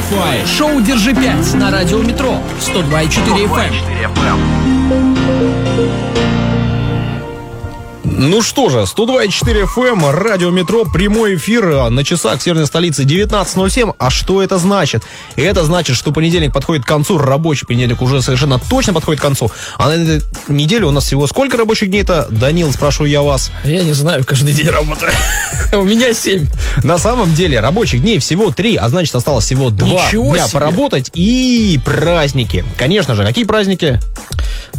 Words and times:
Wi-Fi. 0.00 0.46
Шоу 0.46 0.80
«Держи 0.80 1.12
5» 1.12 1.56
на 1.56 1.70
радио 1.70 1.98
«Метро» 1.98 2.38
102,4 2.58 3.46
FM. 3.46 3.74
Ну 8.22 8.42
что 8.42 8.68
же, 8.68 8.80
102.4 8.80 9.64
FM, 9.64 9.92
эм, 9.92 10.10
радио 10.10 10.50
Метро, 10.50 10.84
прямой 10.84 11.36
эфир 11.36 11.66
а, 11.70 11.88
на 11.88 12.04
часах 12.04 12.42
северной 12.42 12.66
столицы 12.66 13.04
19.07. 13.04 13.94
А 13.98 14.10
что 14.10 14.42
это 14.42 14.58
значит? 14.58 15.04
Это 15.36 15.64
значит, 15.64 15.96
что 15.96 16.12
понедельник 16.12 16.52
подходит 16.52 16.84
к 16.84 16.86
концу, 16.86 17.16
рабочий 17.16 17.64
понедельник 17.64 18.02
уже 18.02 18.20
совершенно 18.20 18.58
точно 18.58 18.92
подходит 18.92 19.20
к 19.20 19.22
концу. 19.22 19.50
А 19.78 19.88
на 19.88 19.92
этой 19.92 20.22
неделе 20.48 20.84
у 20.84 20.90
нас 20.90 21.04
всего 21.04 21.26
сколько 21.26 21.56
рабочих 21.56 21.88
дней-то? 21.88 22.26
Данил, 22.28 22.70
спрашиваю 22.74 23.10
я 23.10 23.22
вас. 23.22 23.50
Я 23.64 23.84
не 23.84 23.94
знаю, 23.94 24.22
каждый 24.26 24.52
день 24.52 24.68
работаю. 24.68 25.12
У 25.72 25.82
меня 25.84 26.12
7. 26.12 26.46
На 26.84 26.98
самом 26.98 27.32
деле 27.32 27.58
рабочих 27.60 28.02
дней 28.02 28.18
всего 28.18 28.50
3, 28.50 28.76
а 28.76 28.90
значит 28.90 29.14
осталось 29.14 29.46
всего 29.46 29.70
2 29.70 30.10
дня 30.12 30.46
поработать 30.52 31.10
и 31.14 31.80
праздники. 31.82 32.66
Конечно 32.76 33.14
же, 33.14 33.24
какие 33.24 33.44
праздники? 33.44 33.98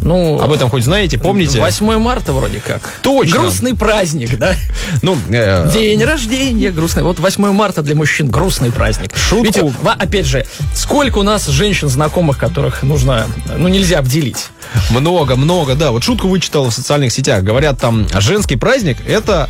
Ну, 0.00 0.40
об 0.40 0.52
этом 0.52 0.70
хоть 0.70 0.84
знаете, 0.84 1.18
помните? 1.18 1.60
8 1.60 1.98
марта 1.98 2.32
вроде 2.32 2.60
как. 2.60 2.82
Точно. 3.02 3.38
Грустный 3.38 3.74
праздник, 3.74 4.38
да? 4.38 4.54
Ну, 5.02 5.16
э... 5.28 5.70
День 5.72 6.02
рождения 6.04 6.70
грустный. 6.70 7.02
Вот 7.02 7.18
8 7.18 7.52
марта 7.52 7.82
для 7.82 7.94
мужчин 7.94 8.28
грустный 8.28 8.72
праздник. 8.72 9.16
Шутку. 9.16 9.68
Ведь, 9.68 9.96
опять 9.98 10.26
же, 10.26 10.46
сколько 10.74 11.18
у 11.18 11.22
нас 11.22 11.46
женщин 11.46 11.88
знакомых, 11.88 12.38
которых 12.38 12.82
нужно, 12.82 13.26
ну, 13.56 13.68
нельзя 13.68 13.98
обделить? 13.98 14.48
Много, 14.90 15.36
много, 15.36 15.74
да. 15.74 15.90
Вот 15.90 16.02
шутку 16.02 16.28
вычитал 16.28 16.70
в 16.70 16.74
социальных 16.74 17.12
сетях. 17.12 17.42
Говорят, 17.42 17.78
там, 17.78 18.06
женский 18.18 18.56
праздник– 18.56 18.98
это 19.06 19.48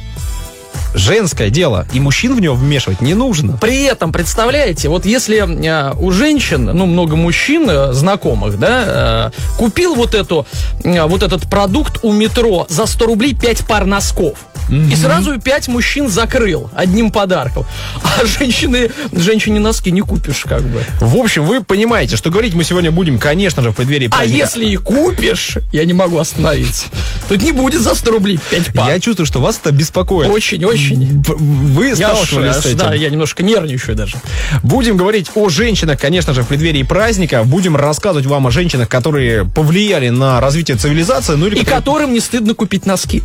женское 0.94 1.50
дело, 1.50 1.86
и 1.92 2.00
мужчин 2.00 2.34
в 2.34 2.40
него 2.40 2.54
вмешивать 2.54 3.00
не 3.00 3.14
нужно. 3.14 3.56
При 3.56 3.84
этом, 3.84 4.12
представляете, 4.12 4.88
вот 4.88 5.04
если 5.06 5.38
э, 5.38 5.94
у 5.98 6.10
женщин, 6.10 6.64
ну, 6.64 6.86
много 6.86 7.16
мужчин 7.16 7.68
э, 7.68 7.92
знакомых, 7.92 8.58
да, 8.58 9.30
э, 9.34 9.56
купил 9.58 9.94
вот, 9.94 10.14
эту, 10.14 10.46
вот 10.84 11.22
этот 11.22 11.48
продукт 11.48 12.00
у 12.02 12.12
метро 12.12 12.66
за 12.68 12.86
100 12.86 13.06
рублей 13.06 13.34
5 13.34 13.66
пар 13.66 13.84
носков, 13.86 14.38
Mm-hmm. 14.68 14.92
И 14.92 14.96
сразу 14.96 15.40
пять 15.40 15.68
мужчин 15.68 16.08
закрыл 16.08 16.70
одним 16.74 17.10
подарком. 17.10 17.64
А 18.02 18.24
женщины, 18.24 18.90
женщине 19.12 19.60
носки 19.60 19.90
не 19.90 20.00
купишь, 20.00 20.44
как 20.44 20.62
бы. 20.62 20.82
В 21.00 21.16
общем, 21.16 21.44
вы 21.44 21.62
понимаете, 21.62 22.16
что 22.16 22.30
говорить 22.30 22.54
мы 22.54 22.64
сегодня 22.64 22.90
будем, 22.90 23.18
конечно 23.18 23.62
же, 23.62 23.70
в 23.70 23.76
преддверии 23.76 24.08
а 24.08 24.10
праздника. 24.10 24.36
А 24.36 24.46
если 24.46 24.66
и 24.66 24.76
купишь, 24.76 25.58
я 25.72 25.84
не 25.84 25.92
могу 25.92 26.18
остановиться. 26.18 26.86
Тут 27.28 27.42
не 27.42 27.52
будет 27.52 27.80
за 27.80 27.94
100 27.94 28.10
рублей 28.10 28.38
5 28.50 28.72
пар. 28.74 28.88
Я 28.88 29.00
чувствую, 29.00 29.26
что 29.26 29.40
вас 29.40 29.60
это 29.62 29.72
беспокоит. 29.72 30.30
Очень, 30.30 30.64
очень. 30.64 31.22
Вы 31.22 31.94
сталкивались 31.94 32.56
с 32.56 32.66
этим? 32.66 32.78
Да, 32.78 32.94
я 32.94 33.10
немножко 33.10 33.42
нервничаю 33.42 33.96
даже. 33.96 34.16
Будем 34.62 34.96
говорить 34.96 35.30
о 35.34 35.48
женщинах, 35.48 36.00
конечно 36.00 36.34
же, 36.34 36.42
в 36.42 36.48
преддверии 36.48 36.82
праздника. 36.82 37.44
Будем 37.44 37.76
рассказывать 37.76 38.26
вам 38.26 38.46
о 38.46 38.50
женщинах, 38.50 38.88
которые 38.88 39.44
повлияли 39.44 40.08
на 40.10 40.40
развитие 40.40 40.76
цивилизации. 40.76 41.34
Ну, 41.34 41.46
или 41.46 41.56
И 41.56 41.64
которые... 41.64 41.92
которым 41.92 42.14
не 42.14 42.20
стыдно 42.20 42.54
купить 42.54 42.86
носки. 42.86 43.22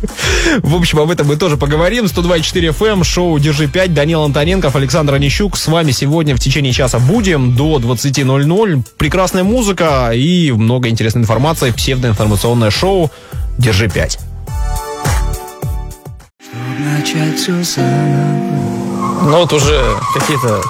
В 0.58 0.74
общем, 0.76 0.98
об 0.98 1.10
этом 1.10 1.27
мы 1.28 1.36
тоже 1.36 1.58
поговорим. 1.58 2.06
102.4 2.06 2.70
FM, 2.70 2.86
эм, 2.86 3.04
шоу 3.04 3.38
«Держи 3.38 3.66
5», 3.66 3.88
Данил 3.88 4.22
Антоненков, 4.24 4.74
Александр 4.74 5.14
Онищук. 5.14 5.58
С 5.58 5.66
вами 5.68 5.92
сегодня 5.92 6.34
в 6.34 6.40
течение 6.40 6.72
часа 6.72 6.98
будем 6.98 7.54
до 7.54 7.78
20.00. 7.78 8.82
Прекрасная 8.96 9.44
музыка 9.44 10.10
и 10.14 10.50
много 10.52 10.88
интересной 10.88 11.22
информации. 11.22 11.70
Псевдоинформационное 11.70 12.70
шоу 12.70 13.10
«Держи 13.58 13.86
5» 13.86 14.18
начать 16.98 17.38
все 17.38 17.62
заново. 17.62 18.48
Ну 19.22 19.38
вот 19.38 19.52
уже 19.52 19.80
какие-то 20.14 20.62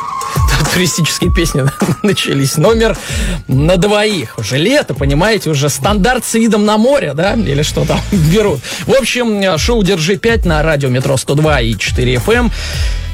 туристические 0.73 1.33
песни 1.33 1.65
начались. 2.03 2.57
Номер 2.57 2.97
на 3.47 3.77
двоих. 3.77 4.39
Уже 4.39 4.59
лето, 4.59 4.95
понимаете, 4.95 5.51
уже 5.51 5.69
стандарт 5.69 6.25
с 6.25 6.35
видом 6.35 6.65
на 6.65 6.79
море, 6.79 7.15
да? 7.15 7.35
Или 7.35 7.63
что 7.63 7.85
там 7.85 8.01
берут. 8.13 8.61
В 8.87 8.95
общем, 8.95 9.59
шоу 9.59 9.83
«Держи 9.83 10.15
5» 10.15 10.47
на 10.47 10.63
радио 10.63 10.89
«Метро 10.89 11.15
102» 11.15 11.65
и 11.65 11.79
4 11.79 12.15
FM. 12.15 12.51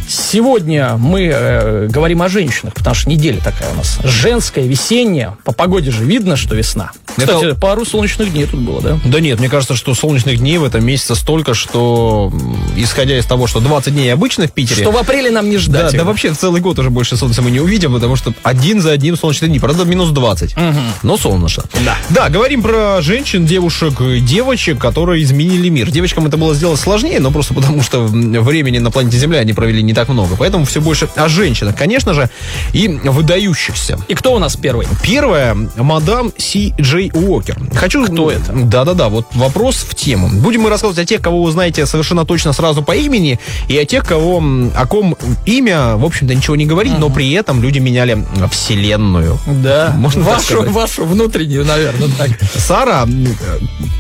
Сегодня 0.09 0.97
мы 0.97 1.31
э, 1.33 1.89
говорим 1.89 2.23
о 2.23 2.29
женщинах, 2.29 2.75
потому 2.75 2.95
что 2.95 3.09
неделя 3.09 3.41
такая 3.43 3.73
у 3.73 3.77
нас 3.77 3.99
женская, 4.05 4.67
весенняя. 4.67 5.37
По 5.45 5.53
погоде 5.53 5.91
же 5.91 6.05
видно, 6.05 6.37
что 6.37 6.55
весна. 6.55 6.93
Кстати, 7.17 7.45
Это... 7.45 7.55
пару 7.55 7.85
солнечных 7.85 8.33
дней 8.33 8.47
тут 8.47 8.61
было, 8.61 8.81
да? 8.81 8.99
Да 9.05 9.21
нет, 9.21 9.39
мне 9.39 9.49
кажется, 9.49 9.77
что 9.77 9.95
солнечных 9.95 10.39
дней 10.39 10.59
в 10.59 10.65
этом 10.65 10.85
месяце 10.85 11.15
столько, 11.15 11.55
что, 11.55 12.33
исходя 12.77 13.19
из 13.19 13.25
того, 13.25 13.47
что 13.47 13.61
20 13.61 13.95
дней 13.95 14.13
обычно 14.13 14.47
в 14.47 14.53
Питере... 14.53 14.83
Что 14.83 14.91
в 14.91 14.97
апреле 14.97 15.31
нам 15.31 15.49
не 15.49 15.59
ждать. 15.59 15.93
Да, 15.93 15.99
да 15.99 16.05
вообще 16.05 16.33
целый 16.33 16.61
год 16.61 16.79
уже 16.79 16.91
больше 16.91 17.17
солнца 17.17 17.41
мы 17.43 17.51
не 17.51 17.61
увидим, 17.61 17.93
потому 17.93 18.17
что 18.17 18.35
один 18.43 18.81
за 18.81 18.93
одним 18.93 19.17
солнечные 19.17 19.49
дни. 19.49 19.61
Правда, 19.61 19.85
минус 19.85 20.11
20. 20.11 20.57
Угу. 20.57 20.63
Но 21.03 21.17
солнечно. 21.17 21.65
Да. 21.85 21.97
Да, 22.11 22.29
говорим 22.29 22.63
про 22.63 23.01
женщин, 23.01 23.47
девушек, 23.47 23.95
девочек, 24.23 24.79
которые 24.79 25.23
изменили 25.23 25.69
мир. 25.69 25.91
Девочкам 25.91 26.27
это 26.27 26.37
было 26.37 26.55
сделать 26.55 26.81
сложнее, 26.81 27.21
но 27.21 27.31
просто 27.31 27.55
потому, 27.55 27.83
что 27.83 28.05
времени 28.05 28.79
на 28.79 28.91
планете 28.91 29.19
Земля 29.19 29.39
они 29.39 29.53
провели 29.53 29.83
не 29.83 29.94
так 29.95 30.09
много. 30.09 30.37
Поэтому 30.37 30.65
все 30.65 30.81
больше 30.81 31.09
о 31.17 31.29
женщинах, 31.29 31.77
конечно 31.77 32.15
же, 32.15 32.29
и 32.73 32.89
выдающихся. 32.89 33.99
И 34.09 34.15
кто 34.15 34.35
у 34.35 34.39
нас 34.39 34.57
первый? 34.57 34.87
Первая, 35.03 35.57
мадам 35.77 36.33
Си 36.37 36.75
Джей 36.81 37.11
Уокер. 37.15 37.59
Хочу... 37.75 38.05
Кто 38.05 38.31
это? 38.31 38.53
Да-да-да, 38.53 39.09
вот 39.09 39.27
вопрос 39.33 39.77
в 39.77 39.95
тему. 39.95 40.29
Будем 40.29 40.63
мы 40.63 40.71
рассказывать 40.71 40.99
о 40.99 41.07
тех, 41.07 41.21
кого 41.21 41.43
вы 41.43 41.51
знаете 41.53 41.87
совершенно 41.87 42.25
точно 42.25 42.53
сразу 42.53 42.83
по 42.83 42.95
имени, 42.95 43.39
и 43.69 43.79
о 43.79 43.85
тех, 43.85 44.05
кого, 44.05 44.43
о 44.77 44.87
ком 44.87 45.17
имя, 45.47 45.97
в 45.97 46.05
общем-то, 46.05 46.35
ничего 46.35 46.57
не 46.57 46.67
говорит, 46.67 46.95
uh-huh. 46.95 46.99
но 46.99 47.11
при 47.11 47.33
этом 47.33 47.63
люди 47.63 47.79
меняли 47.79 48.25
вселенную. 48.51 49.39
Да, 49.47 49.95
Можно 49.97 50.23
вашу, 50.23 50.63
вашу 50.71 51.05
внутреннюю, 51.05 51.65
наверное, 51.65 52.09
так. 52.19 52.31
Сара 52.57 53.07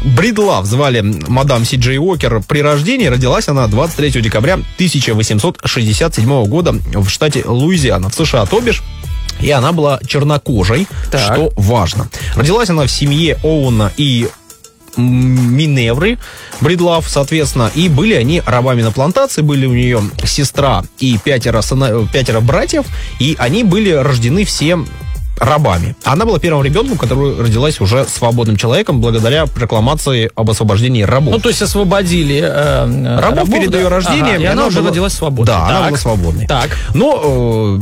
Бридлав 0.04 0.66
звали 0.66 1.00
мадам 1.28 1.64
Си 1.64 1.76
Джей 1.76 1.98
Уокер 1.98 2.42
при 2.46 2.60
рождении. 2.60 3.06
Родилась 3.06 3.48
она 3.48 3.66
23 3.66 4.20
декабря 4.20 4.54
1867 4.54 5.83
1997 5.84 6.44
года 6.46 6.74
в 6.94 7.08
штате 7.08 7.44
Луизиана, 7.46 8.08
в 8.08 8.14
США, 8.14 8.46
то 8.46 8.60
бишь 8.60 8.82
и 9.40 9.50
она 9.50 9.72
была 9.72 10.00
чернокожей, 10.06 10.86
так. 11.10 11.20
что 11.20 11.52
важно. 11.56 12.08
Родилась 12.36 12.70
она 12.70 12.84
в 12.86 12.90
семье 12.90 13.38
Оуна 13.42 13.92
и 13.96 14.28
Миневры 14.96 16.18
Бридлав, 16.60 17.08
соответственно, 17.08 17.70
и 17.74 17.88
были 17.88 18.14
они 18.14 18.42
рабами 18.46 18.82
на 18.82 18.92
плантации, 18.92 19.42
были 19.42 19.66
у 19.66 19.74
нее 19.74 20.00
сестра 20.24 20.84
и 21.00 21.18
пятеро, 21.22 21.62
сына, 21.62 22.08
пятеро 22.12 22.40
братьев, 22.40 22.86
и 23.18 23.36
они 23.38 23.64
были 23.64 23.90
рождены 23.90 24.44
все 24.44 24.78
рабами. 25.38 25.96
Она 26.04 26.24
была 26.24 26.38
первым 26.38 26.62
ребенком, 26.64 26.98
который 26.98 27.40
родилась 27.40 27.80
уже 27.80 28.04
свободным 28.04 28.56
человеком 28.56 29.00
благодаря 29.00 29.46
прокламации 29.46 30.30
об 30.34 30.50
освобождении 30.50 31.02
рабов. 31.02 31.34
Ну, 31.34 31.40
то 31.40 31.48
есть 31.48 31.62
освободили 31.62 32.40
э, 32.40 33.16
рабов, 33.16 33.38
рабов 33.38 33.50
перед 33.50 33.70
да? 33.70 33.78
ее 33.78 33.88
рождением. 33.88 34.24
Ага, 34.24 34.36
и, 34.36 34.42
и 34.42 34.46
она, 34.46 34.52
она 34.52 34.66
уже 34.66 34.78
была... 34.78 34.90
родилась 34.90 35.12
свободной. 35.12 35.46
Да, 35.46 35.60
так. 35.60 35.70
она 35.70 35.88
была 35.88 35.98
свободной. 35.98 36.46
Так. 36.46 36.70
Но 36.94 37.20
э, 37.22 37.80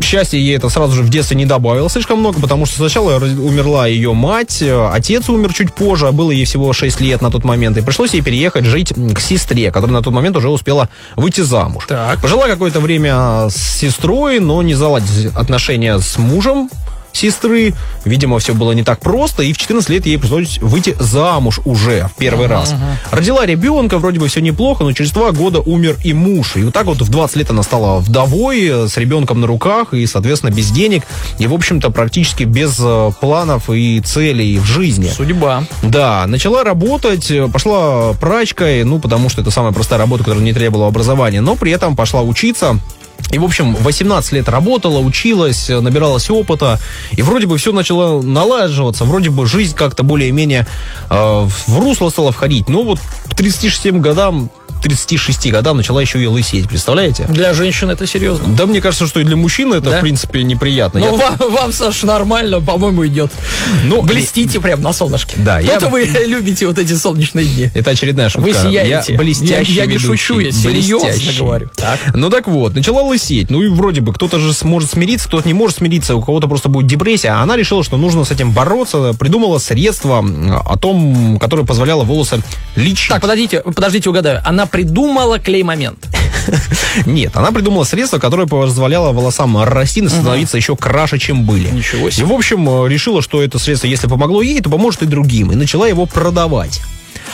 счастья 0.00 0.38
ей 0.38 0.56
это 0.56 0.68
сразу 0.68 0.94
же 0.94 1.02
в 1.02 1.10
детстве 1.10 1.36
не 1.36 1.46
добавило 1.46 1.88
слишком 1.90 2.20
много, 2.20 2.40
потому 2.40 2.66
что 2.66 2.76
сначала 2.76 3.16
умерла 3.16 3.86
ее 3.86 4.12
мать, 4.12 4.62
э, 4.62 4.90
отец 4.92 5.28
умер 5.28 5.52
чуть 5.52 5.74
позже, 5.74 6.08
а 6.08 6.12
было 6.12 6.30
ей 6.30 6.44
всего 6.44 6.72
6 6.72 7.00
лет 7.00 7.22
на 7.22 7.30
тот 7.30 7.44
момент, 7.44 7.76
и 7.76 7.82
пришлось 7.82 8.14
ей 8.14 8.22
переехать 8.22 8.64
жить 8.64 8.92
к 8.92 9.20
сестре, 9.20 9.70
которая 9.70 9.96
на 9.96 10.02
тот 10.02 10.12
момент 10.12 10.36
уже 10.36 10.48
успела 10.48 10.88
выйти 11.16 11.40
замуж. 11.40 11.84
Так. 11.88 12.20
Пожила 12.20 12.46
какое-то 12.46 12.80
время 12.80 13.48
с 13.48 13.56
сестрой, 13.56 14.40
но 14.40 14.62
не 14.62 14.74
заладить 14.74 15.26
отношения 15.34 15.98
с 15.98 16.18
мужем, 16.18 16.70
сестры. 17.12 17.74
Видимо, 18.04 18.38
все 18.38 18.54
было 18.54 18.72
не 18.72 18.84
так 18.84 19.00
просто, 19.00 19.42
и 19.42 19.52
в 19.52 19.58
14 19.58 19.90
лет 19.90 20.06
ей 20.06 20.18
пришлось 20.18 20.58
выйти 20.58 20.96
замуж 20.98 21.60
уже 21.64 22.08
в 22.14 22.18
первый 22.18 22.46
uh-huh, 22.46 22.50
раз. 22.50 22.72
Uh-huh. 22.72 23.16
Родила 23.16 23.46
ребенка, 23.46 23.98
вроде 23.98 24.20
бы 24.20 24.28
все 24.28 24.40
неплохо, 24.40 24.84
но 24.84 24.92
через 24.92 25.12
два 25.12 25.32
года 25.32 25.60
умер 25.60 25.96
и 26.04 26.12
муж. 26.12 26.56
И 26.56 26.62
вот 26.62 26.74
так 26.74 26.86
вот 26.86 27.00
в 27.00 27.08
20 27.08 27.36
лет 27.36 27.50
она 27.50 27.62
стала 27.62 27.98
вдовой, 28.00 28.66
э, 28.66 28.88
с 28.88 28.96
ребенком 28.96 29.40
на 29.40 29.46
руках, 29.46 29.94
и, 29.94 30.06
соответственно, 30.06 30.50
без 30.50 30.70
денег, 30.70 31.04
и, 31.38 31.46
в 31.46 31.54
общем-то, 31.54 31.90
практически 31.90 32.44
без 32.44 32.78
э, 32.80 33.10
планов 33.20 33.70
и 33.70 34.00
целей 34.00 34.58
в 34.58 34.64
жизни. 34.64 35.08
Судьба. 35.08 35.64
Да, 35.82 36.26
начала 36.26 36.64
работать, 36.64 37.30
э, 37.30 37.48
пошла 37.48 38.12
прачкой, 38.14 38.84
ну, 38.84 38.98
потому 38.98 39.28
что 39.28 39.42
это 39.42 39.50
самая 39.50 39.72
простая 39.72 39.98
работа, 39.98 40.24
которая 40.24 40.44
не 40.44 40.52
требовала 40.52 40.88
образования, 40.88 41.40
но 41.40 41.56
при 41.56 41.72
этом 41.72 41.96
пошла 41.96 42.22
учиться 42.22 42.78
и, 43.30 43.38
в 43.38 43.44
общем, 43.44 43.74
18 43.74 44.32
лет 44.32 44.48
работала, 44.48 45.00
училась, 45.00 45.68
набиралась 45.68 46.30
опыта, 46.30 46.80
и 47.12 47.22
вроде 47.22 47.46
бы 47.46 47.58
все 47.58 47.72
начало 47.72 48.22
налаживаться, 48.22 49.04
вроде 49.04 49.30
бы 49.30 49.46
жизнь 49.46 49.76
как-то 49.76 50.02
более-менее 50.02 50.66
э, 51.10 51.14
в 51.14 51.78
русло 51.78 52.08
стала 52.08 52.32
входить. 52.32 52.68
Но 52.68 52.84
вот 52.84 53.00
к 53.26 53.34
36 53.34 53.92
годам 53.92 54.50
36 54.82 55.50
годам 55.50 55.76
начала 55.76 56.00
еще 56.00 56.22
и 56.22 56.26
лысеть, 56.26 56.68
представляете? 56.68 57.24
Для 57.28 57.52
женщин 57.54 57.90
это 57.90 58.06
серьезно. 58.06 58.54
Да, 58.54 58.66
мне 58.66 58.80
кажется, 58.80 59.06
что 59.06 59.20
и 59.20 59.24
для 59.24 59.36
мужчин 59.36 59.72
это, 59.72 59.90
Да? 59.90 59.98
в 59.98 60.00
принципе, 60.00 60.42
неприятно. 60.42 61.00
Ну, 61.00 61.06
Я- 61.18 61.28
вам, 61.36 61.52
вам, 61.52 61.72
Саш, 61.72 62.02
нормально, 62.02 62.60
по-моему, 62.60 63.06
идет. 63.06 63.30
Ну, 63.84 64.02
Блестите 64.02 64.60
прям 64.60 64.80
на 64.82 64.92
солнышке. 64.92 65.34
Да, 65.38 65.58
я- 65.58 65.74
То-то 65.74 65.88
вы 65.88 66.04
любите 66.26 66.66
вот 66.66 66.78
эти 66.78 66.92
солнечные 66.94 67.44
дни. 67.46 67.70
Это 67.74 67.90
очередная 67.90 68.28
шутка. 68.28 68.48
Вы 68.48 68.54
сияете. 68.54 69.12
Я 69.12 69.18
блестящий 69.18 69.72
Я- 69.72 69.84
я 69.84 69.90
не 69.90 69.98
шучу, 69.98 70.38
я 70.38 70.52
серьезно 70.52 71.08
Блестящий. 71.08 71.38
говорю. 71.40 71.70
Так. 71.74 71.98
Ну 72.14 72.30
так 72.30 72.46
вот, 72.48 72.74
начала 72.74 73.02
лысеть. 73.02 73.50
Ну 73.50 73.62
и 73.62 73.68
вроде 73.68 74.00
бы 74.00 74.12
кто-то 74.12 74.38
же 74.38 74.52
сможет 74.52 74.90
смириться, 74.90 75.28
кто-то 75.28 75.46
не 75.46 75.54
может 75.54 75.78
смириться, 75.78 76.14
у 76.16 76.22
кого-то 76.22 76.46
просто 76.48 76.68
будет 76.68 76.86
депрессия. 76.86 77.28
А 77.30 77.42
она 77.42 77.56
решила, 77.56 77.82
что 77.84 77.96
нужно 77.96 78.24
с 78.24 78.30
этим 78.30 78.52
бороться. 78.52 79.14
Придумала 79.18 79.58
средство 79.58 80.24
о 80.64 80.76
том, 80.76 81.38
которое 81.40 81.64
позволяло 81.64 82.04
волосы 82.04 82.42
лечить. 82.76 83.08
Так, 83.08 83.20
подождите, 83.22 83.60
подождите, 83.60 84.08
угадаю. 84.10 84.40
Она 84.44 84.66
придумала 84.70 85.38
клей-момент. 85.38 86.06
Нет, 87.06 87.36
она 87.36 87.52
придумала 87.52 87.84
средство, 87.84 88.18
которое 88.18 88.46
позволяло 88.46 89.12
волосам 89.12 89.62
расти 89.62 90.00
и 90.00 90.08
становиться 90.08 90.56
еще 90.56 90.76
краше, 90.76 91.18
чем 91.18 91.44
были. 91.44 91.68
Ничего 91.70 92.08
И, 92.08 92.10
себе. 92.10 92.26
в 92.26 92.32
общем, 92.32 92.68
э, 92.68 92.88
решила, 92.88 93.22
что 93.22 93.42
это 93.42 93.58
средство, 93.58 93.86
если 93.86 94.06
помогло 94.06 94.42
ей, 94.42 94.60
то 94.60 94.70
поможет 94.70 95.02
и 95.02 95.06
другим. 95.06 95.52
И 95.52 95.54
начала 95.54 95.86
его 95.86 96.06
продавать. 96.06 96.80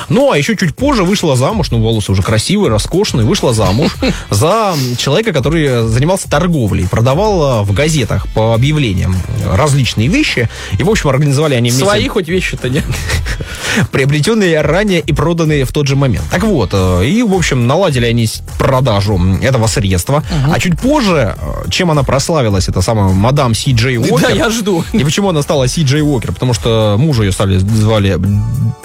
Ну, 0.09 0.31
а 0.31 0.39
еще 0.39 0.57
чуть 0.57 0.75
позже 0.75 1.05
вышла 1.05 1.37
замуж, 1.37 1.71
ну, 1.71 1.81
волосы 1.81 2.13
уже 2.13 2.23
красивые, 2.23 2.71
роскошные, 2.71 3.27
вышла 3.27 3.53
замуж 3.53 3.97
за 4.31 4.75
человека, 4.99 5.33
который 5.33 5.89
занимался 5.89 6.31
торговлей, 6.31 6.89
продавал 6.89 7.63
э, 7.63 7.65
в 7.65 7.73
газетах 7.73 8.27
по 8.29 8.55
объявлениям 8.55 9.17
различные 9.53 10.09
вещи. 10.09 10.49
И, 10.79 10.83
в 10.83 10.91
общем, 10.91 11.11
организовали 11.11 11.55
они 11.55 11.71
вместе 11.71 11.85
Свои 11.85 12.09
хоть 12.09 12.29
вещи-то 12.29 12.69
нет. 12.69 12.85
приобретенные 13.93 14.61
ранее 14.61 15.01
и 15.01 15.13
проданные 15.13 15.65
в 15.65 15.73
тот 15.73 15.87
же 15.87 15.97
момент. 15.97 16.25
Так 16.31 16.45
вот, 16.45 16.71
э, 16.73 17.07
и, 17.07 17.23
в 17.23 17.35
общем, 17.35 17.67
наладили 17.67 18.07
они 18.07 18.29
продажу 18.59 19.21
этого 19.43 19.67
средства. 19.67 20.23
А 20.53 20.59
чуть 20.59 20.79
позже, 20.79 21.37
э, 21.37 21.71
чем 21.71 21.91
она 21.91 22.03
прославилась, 22.03 22.69
это 22.69 22.81
самая 22.81 23.09
мадам 23.13 23.55
Си 23.55 23.73
Джей 23.73 23.99
Уокер. 23.99 24.21
Да, 24.21 24.31
я 24.31 24.51
жду. 24.51 24.85
И 24.93 25.05
почему 25.05 25.31
она 25.31 25.43
стала 25.43 25.69
Си 25.69 25.83
Джей 25.83 26.03
Уокер? 26.03 26.33
Потому 26.33 26.55
что 26.55 26.97
мужа 26.99 27.23
ее 27.23 27.33
стали 27.33 27.59
звали 27.59 28.19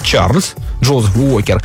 Чарльз 0.02 0.54
Джозеф 1.00 1.16
Уокер. 1.16 1.62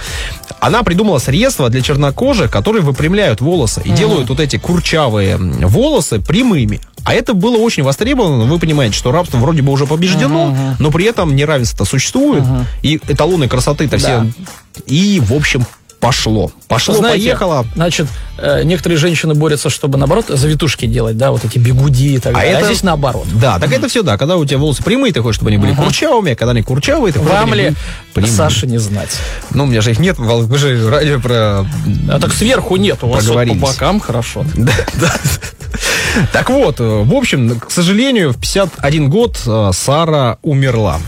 Она 0.60 0.84
придумала 0.84 1.20
средства 1.20 1.70
для 1.70 1.82
чернокожих, 1.82 2.50
которые 2.52 2.82
выпрямляют 2.82 3.42
волосы 3.42 3.82
и 3.84 3.90
делают 3.92 4.30
вот 4.30 4.40
эти 4.40 4.58
курчавые 4.58 5.38
волосы 5.38 6.20
прямыми. 6.20 6.82
А 7.04 7.14
это 7.14 7.34
было 7.34 7.58
очень 7.58 7.84
востребовано. 7.84 8.46
Вы 8.46 8.58
понимаете, 8.58 8.96
что 8.96 9.12
рабство 9.12 9.38
вроде 9.38 9.62
бы 9.62 9.72
уже 9.72 9.86
побеждено, 9.86 10.76
но 10.80 10.92
при 10.92 11.06
этом 11.06 11.36
неравенство 11.36 11.84
существует, 11.84 12.44
и 12.82 13.00
эталоны 13.08 13.48
красоты-то 13.48 13.98
все... 13.98 14.08
Да. 14.08 14.28
И, 14.88 15.22
в 15.24 15.34
общем, 15.34 15.66
пошло. 16.06 16.52
Пошло, 16.68 16.96
Знаете, 16.96 17.25
поехало. 17.25 17.66
Значит, 17.75 18.07
э, 18.38 18.63
некоторые 18.63 18.98
женщины 18.98 19.34
борются, 19.34 19.69
чтобы, 19.69 19.98
наоборот, 19.98 20.25
завитушки 20.30 20.86
делать, 20.86 21.18
да, 21.18 21.31
вот 21.31 21.44
эти 21.46 21.57
бегуди 21.57 22.16
и 22.16 22.19
так 22.19 22.34
А 22.34 22.38
далее. 22.38 22.56
А 22.56 22.60
это- 22.60 22.68
здесь 22.68 22.84
наоборот. 22.84 23.25
Да, 23.34 23.60
так 23.60 23.72
это 23.72 23.88
все, 23.88 24.04
да. 24.04 24.18
Когда 24.18 24.38
у 24.38 24.46
тебя 24.46 24.57
волосы 24.60 24.84
прямые, 24.84 25.13
ты 25.13 25.22
хочешь, 25.22 25.38
чтобы 25.38 25.50
они 25.50 25.57
были 25.57 25.74
курчавыми, 25.74 26.31
а 26.31 26.36
когда 26.36 26.52
они 26.52 26.62
курчавые, 26.62 27.12
ты 27.13 27.19
хочешь, 27.19 27.34
Вам 27.34 27.54
ли, 27.54 27.74
прямыми. 28.13 28.31
Саша, 28.31 28.68
не 28.68 28.78
знать? 28.78 29.18
Ну, 29.52 29.63
у 29.63 29.68
меня 29.68 29.81
же 29.81 29.92
их 29.92 30.00
нет, 30.00 30.18
вы 30.18 30.57
же 30.57 30.90
радио 30.90 31.19
про... 31.19 31.66
А 32.10 32.19
так 32.19 32.34
сверху 32.34 32.75
нет, 32.78 33.00
у 33.04 33.07
вас 33.07 33.25
вот 33.28 33.48
по 33.48 33.54
бокам 33.56 34.00
хорошо. 34.00 34.46
Да, 34.56 34.72
да. 35.02 35.13
Так 36.31 36.50
вот, 36.50 36.80
в 36.80 37.13
общем, 37.13 37.60
к 37.60 37.69
сожалению, 37.69 38.31
в 38.31 38.38
51 38.40 39.10
год 39.10 39.38
э, 39.46 39.72
Сара 39.74 40.38
умерла. 40.44 41.00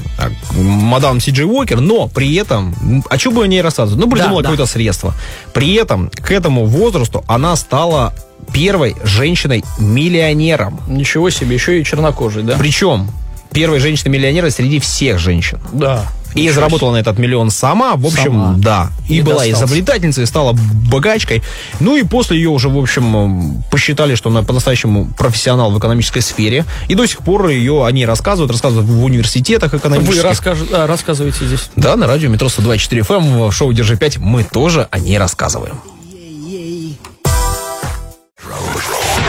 Мадам 0.52 1.22
Си 1.22 1.32
Джей 1.32 1.46
Уокер, 1.46 1.80
но 1.80 2.08
при 2.10 2.36
этом, 2.36 2.76
м, 2.82 3.04
о 3.10 3.18
чем 3.18 3.34
бы 3.34 3.44
о 3.44 3.48
ней 3.48 3.62
рассказывать? 3.62 4.04
Ну, 4.04 4.12
придумала 4.12 4.42
Да, 4.44 4.50
да. 4.50 4.52
какое-то 4.56 4.70
средство. 4.88 5.14
При 5.54 5.74
этом 5.76 6.10
к 6.10 6.32
этому 6.32 6.66
возрасту 6.66 7.24
она 7.28 7.56
стала 7.56 8.14
первой 8.54 8.96
женщиной-миллионером. 9.04 10.80
Ничего 10.88 11.30
себе, 11.30 11.56
еще 11.56 11.82
и 11.82 11.84
чернокожий, 11.84 12.44
да? 12.44 12.56
Причем 12.58 13.10
первой 13.52 13.80
женщиной-миллионером 13.80 14.52
среди 14.52 14.80
всех 14.80 15.20
женщин. 15.20 15.60
Да. 15.74 16.06
И 16.36 16.50
заработала 16.52 16.92
на 16.92 16.98
этот 16.98 17.18
миллион 17.18 17.50
сама, 17.50 17.96
в 17.96 18.06
общем, 18.06 18.24
Сама. 18.26 18.54
да. 18.58 18.92
И, 19.10 19.18
И 19.18 19.22
была 19.22 19.40
достался. 19.44 19.66
изобретательницей, 19.66 20.28
стала 20.28 20.54
богачкой. 20.54 21.42
Ну 21.80 21.96
и 21.96 22.04
после 22.04 22.38
ее 22.38 22.50
уже, 22.50 22.70
в 22.70 22.78
общем, 22.78 23.64
посчитали, 23.72 24.14
что 24.16 24.30
она 24.30 24.44
по-настоящему 24.44 25.08
профессионал 25.18 25.72
в 25.72 25.80
экономической 25.80 26.22
сфере. 26.22 26.66
И 26.90 26.96
до 26.96 27.06
сих 27.08 27.20
пор 27.20 27.48
ее 27.48 27.86
о 27.86 27.92
ней 27.92 28.06
рассказывают, 28.06 28.52
рассказывают 28.52 28.88
в 28.88 29.04
университетах 29.04 29.72
Вы 29.72 29.80
экономических. 29.80 30.24
расскаж- 30.24 30.68
а, 30.72 30.86
рассказываете 30.86 31.46
здесь. 31.48 31.70
Да, 31.76 31.96
на 31.96 32.06
радио 32.08 32.30
Метро 32.30 32.50
102.4 32.50 33.00
FM 33.02 33.48
в 33.50 33.52
шоу 33.52 33.74
«Держи 33.74 33.96
5» 33.96 34.20
мы 34.20 34.44
тоже 34.44 34.88
о 34.92 35.00
ней 35.00 35.18
рассказываем. 35.18 35.80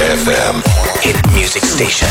FM. 0.01 0.63
Hit 1.03 1.17
music 1.35 1.65
station. 1.65 2.09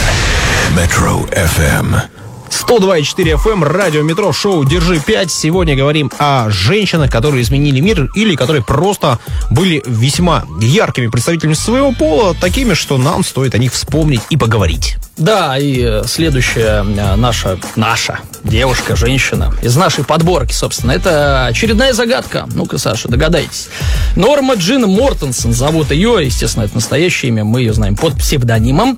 Metro 0.75 1.25
FM. 1.33 2.16
102.4 2.57 3.35
FM, 3.35 3.63
радио 3.63 4.01
Метро, 4.01 4.33
шоу 4.33 4.65
«Держи 4.65 4.95
5». 4.95 5.29
Сегодня 5.29 5.75
говорим 5.75 6.11
о 6.17 6.49
женщинах, 6.49 7.11
которые 7.11 7.43
изменили 7.43 7.79
мир 7.79 8.09
или 8.15 8.35
которые 8.35 8.63
просто 8.63 9.19
были 9.51 9.83
весьма 9.85 10.43
яркими 10.59 11.07
представителями 11.07 11.53
своего 11.53 11.91
пола, 11.91 12.33
такими, 12.33 12.73
что 12.73 12.97
нам 12.97 13.23
стоит 13.23 13.53
о 13.53 13.59
них 13.59 13.71
вспомнить 13.73 14.21
и 14.31 14.37
поговорить. 14.37 14.97
Да, 15.17 15.57
и 15.57 15.81
э, 15.83 16.03
следующая 16.05 16.85
э, 16.85 17.15
наша, 17.15 17.57
наша 17.75 18.19
девушка, 18.43 18.95
женщина 18.95 19.51
из 19.63 19.75
нашей 19.75 20.03
подборки, 20.03 20.53
собственно, 20.53 20.91
это 20.91 21.47
очередная 21.47 21.93
загадка. 21.93 22.47
Ну-ка, 22.53 22.77
Саша, 22.77 23.07
догадайтесь. 23.07 23.67
Норма 24.15 24.55
Джин 24.55 24.83
Мортенсон 24.83 25.53
зовут 25.53 25.91
ее, 25.91 26.19
естественно, 26.23 26.65
это 26.65 26.75
настоящее 26.75 27.29
имя, 27.29 27.43
мы 27.43 27.61
ее 27.61 27.73
знаем 27.73 27.95
под 27.95 28.15
псевдонимом. 28.17 28.97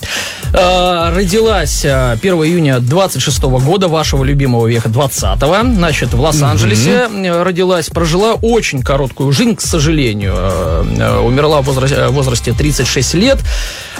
Э, 0.54 1.14
родилась 1.16 1.86
э, 1.86 2.12
1 2.12 2.34
июня 2.44 2.80
26 2.80 3.42
года, 3.42 3.88
вашего 3.88 4.26
любимого 4.26 4.68
века 4.68 4.90
20-го. 4.90 5.74
Значит, 5.76 6.14
в 6.14 6.20
Лос-Анджелесе 6.20 7.08
э, 7.10 7.44
родилась, 7.44 7.88
прожила 7.88 8.34
очень 8.34 8.82
короткую 8.82 9.32
жизнь, 9.32 9.56
к 9.56 9.62
сожалению. 9.62 10.34
Умерла 11.24 11.62
в 11.62 12.10
возрасте 12.12 12.54
36 12.54 13.14
лет. 13.14 13.40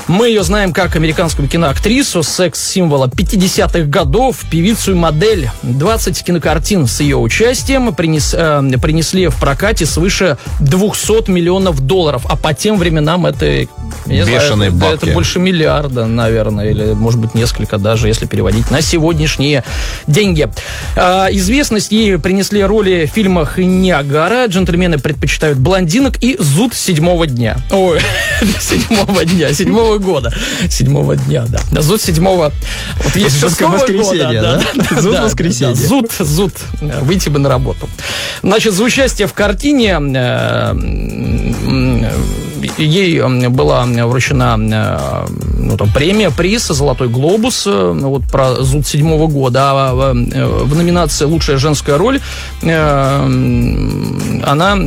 Мы 0.08 0.30
ее 0.30 0.44
знаем 0.44 0.74
как 0.74 0.96
американскую 0.96 1.48
киноактрису, 1.48 2.09
секс-символа 2.24 3.08
50-х 3.08 3.82
годов, 3.90 4.38
певицу 4.50 4.92
и 4.92 4.96
модель. 4.96 5.50
20 5.64 6.24
кинокартин 6.24 6.88
с 6.88 7.00
ее 7.00 7.18
участием 7.18 7.90
принес- 7.90 8.36
э, 8.36 8.78
принесли 8.80 9.28
в 9.28 9.36
прокате 9.36 9.86
свыше 9.86 10.38
200 10.60 11.30
миллионов 11.30 11.82
долларов. 11.82 12.26
А 12.30 12.36
по 12.36 12.54
тем 12.54 12.78
временам 12.78 13.26
это... 13.26 13.68
я 14.06 14.24
знаю, 14.26 14.40
Бешеные 14.42 14.70
это- 14.70 14.78
бабки. 14.78 15.06
это 15.06 15.14
больше 15.14 15.40
миллиарда, 15.40 16.06
наверное, 16.06 16.70
или, 16.70 16.94
может 16.94 17.20
быть, 17.20 17.36
несколько 17.36 17.78
даже, 17.78 18.08
если 18.08 18.26
переводить 18.26 18.70
на 18.72 18.82
сегодняшние 18.82 19.64
деньги. 20.08 20.50
А, 20.96 21.28
известность 21.32 21.92
ей 21.92 22.18
принесли 22.18 22.64
роли 22.64 23.06
в 23.06 23.14
фильмах 23.14 23.58
«Ниагара», 23.58 24.46
«Джентльмены 24.48 24.98
предпочитают 25.00 25.58
блондинок» 25.58 26.18
и 26.22 26.36
«Зуд 26.40 26.74
седьмого 26.74 27.28
дня». 27.28 27.58
Ой, 27.72 28.00
седьмого 28.60 29.26
дня, 29.26 29.54
седьмого 29.54 29.98
года. 29.98 30.34
Седьмого 30.70 31.16
дня, 31.16 31.46
да. 31.48 31.60
Да, 31.72 31.82
«Зуд 31.82 32.02
седьмого». 32.02 32.52
Вот 33.04 33.16
есть 33.16 33.40
шестого 33.40 33.74
воскресенье, 33.74 34.42
года, 34.42 34.62
да? 34.90 35.02
«Зуд 35.02 35.20
воскресенье». 35.20 35.76
да, 35.76 35.82
зуд, 35.88 36.12
зуд. 36.20 36.54
Выйти 37.02 37.30
бы 37.30 37.40
на 37.40 37.50
работу. 37.50 37.90
Значит, 38.44 38.74
за 38.74 38.84
участие 38.84 39.28
в 39.28 39.34
картине 39.34 39.98
э, 40.00 40.74
ей 42.78 43.18
м, 43.20 43.54
была 43.86 44.08
вручена 44.08 44.58
э, 44.60 45.28
ну, 45.58 45.78
там, 45.78 45.92
премия, 45.92 46.32
приз, 46.32 46.68
Золотой 46.68 47.08
глобус, 47.10 47.66
э, 47.68 47.92
вот 47.94 48.24
про 48.24 48.56
Зуд 48.56 48.88
седьмого 48.88 49.28
года. 49.28 49.72
А 49.72 50.14
э, 50.14 50.46
в 50.64 50.76
номинации 50.76 51.26
«Лучшая 51.26 51.58
женская 51.58 51.98
роль» 51.98 52.20
она 54.44 54.78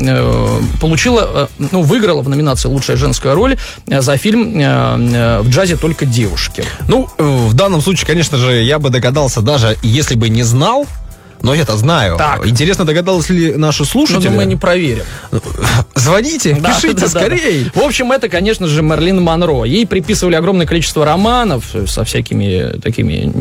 получила, 0.80 1.48
ну, 1.58 1.82
выиграла 1.82 2.22
в 2.22 2.28
номинации 2.28 2.68
«Лучшая 2.68 2.96
женская 2.96 3.34
роль» 3.34 3.56
за 3.86 4.16
фильм 4.16 4.52
«В 4.52 5.48
джазе 5.48 5.76
только 5.76 6.06
девушки». 6.06 6.64
Ну, 6.88 7.08
в 7.18 7.54
данном 7.54 7.80
случае, 7.80 8.06
конечно 8.06 8.38
же, 8.38 8.62
я 8.62 8.78
бы 8.78 8.90
догадался, 8.90 9.40
даже 9.40 9.76
если 9.82 10.14
бы 10.14 10.28
не 10.28 10.42
знал, 10.42 10.86
но 11.42 11.54
я-то 11.54 11.76
знаю. 11.76 12.16
Так. 12.16 12.46
Интересно, 12.46 12.84
догадались 12.84 13.28
ли 13.30 13.54
наши 13.56 13.82
Ну, 13.82 13.86
слушатели? 13.86 14.28
мы 14.28 14.44
не 14.44 14.56
проверим. 14.56 15.04
Звоните, 15.94 16.56
Да, 16.60 16.70
пишите 16.70 16.94
да, 16.94 17.00
да, 17.02 17.08
скорей. 17.08 17.70
да. 17.74 17.80
В 17.80 17.84
общем, 17.84 18.12
это, 18.12 18.28
конечно 18.28 18.66
же, 18.66 18.82
Мерлин 18.82 19.20
Монро. 19.22 19.64
Ей 19.64 19.86
приписывали 19.86 20.34
огромное 20.36 20.66
количество 20.66 21.04
романов 21.04 21.74
э, 21.74 21.86
со 21.86 22.04
всякими 22.04 22.78
такими 22.80 23.32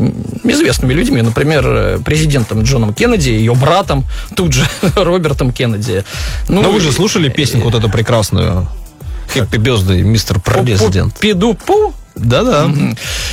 известными 0.44 0.92
людьми. 0.92 1.22
Например, 1.22 1.64
э, 1.66 1.98
президентом 2.04 2.62
Джоном 2.62 2.94
Кеннеди, 2.94 3.30
ее 3.30 3.54
братом, 3.54 4.04
тут 4.36 4.52
же 4.52 4.66
Робертом 4.96 5.52
Кеннеди. 5.52 6.04
Ну, 6.48 6.62
Но 6.62 6.70
вы 6.72 6.80
же 6.80 6.92
слушали 6.92 7.28
песенку 7.28 7.70
вот 7.70 7.74
эту 7.74 7.88
прекрасную? 7.88 8.68
Happy 9.34 9.58
Birthday, 9.58 10.02
мистер 10.02 10.38
Президент. 10.40 11.18
Пиду-пу? 11.18 11.94
Да-да. 12.14 12.70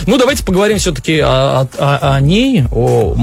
Ну, 0.06 0.18
давайте 0.18 0.44
поговорим 0.44 0.78
все-таки 0.78 1.20
о, 1.20 1.68
о- 1.78 2.16
о 2.16 2.22
ней, 2.22 2.64
о, 2.72 3.16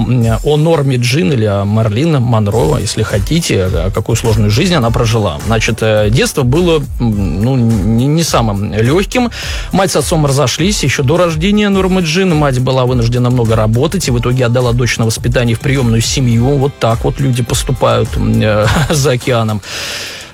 о 0.44 0.56
Норме 0.56 0.96
Джин 0.96 1.32
или 1.32 1.44
о 1.44 1.64
Марлин 1.64 2.20
Монро, 2.20 2.78
если 2.78 3.02
хотите, 3.02 3.68
какую 3.94 4.16
сложную 4.16 4.50
жизнь 4.50 4.74
она 4.74 4.90
прожила. 4.90 5.38
Значит, 5.46 5.78
э, 5.80 6.10
детство 6.10 6.42
было 6.42 6.82
ну, 7.00 7.56
не, 7.56 8.06
не 8.06 8.22
самым 8.22 8.72
легким. 8.74 9.30
Мать 9.72 9.92
с 9.92 9.96
отцом 9.96 10.26
разошлись 10.26 10.82
еще 10.84 11.02
до 11.02 11.16
рождения 11.16 11.68
Нормы 11.68 12.02
Джин. 12.02 12.34
Мать 12.36 12.58
была 12.58 12.84
вынуждена 12.84 13.30
много 13.30 13.56
работать 13.56 14.08
и 14.08 14.10
в 14.10 14.18
итоге 14.18 14.46
отдала 14.46 14.72
дочь 14.72 14.98
на 14.98 15.06
воспитание 15.06 15.56
в 15.56 15.60
приемную 15.60 16.02
семью. 16.02 16.56
Вот 16.58 16.78
так 16.78 17.04
вот 17.04 17.18
люди 17.18 17.42
поступают 17.42 18.10
э, 18.16 18.66
за 18.90 19.12
океаном. 19.12 19.62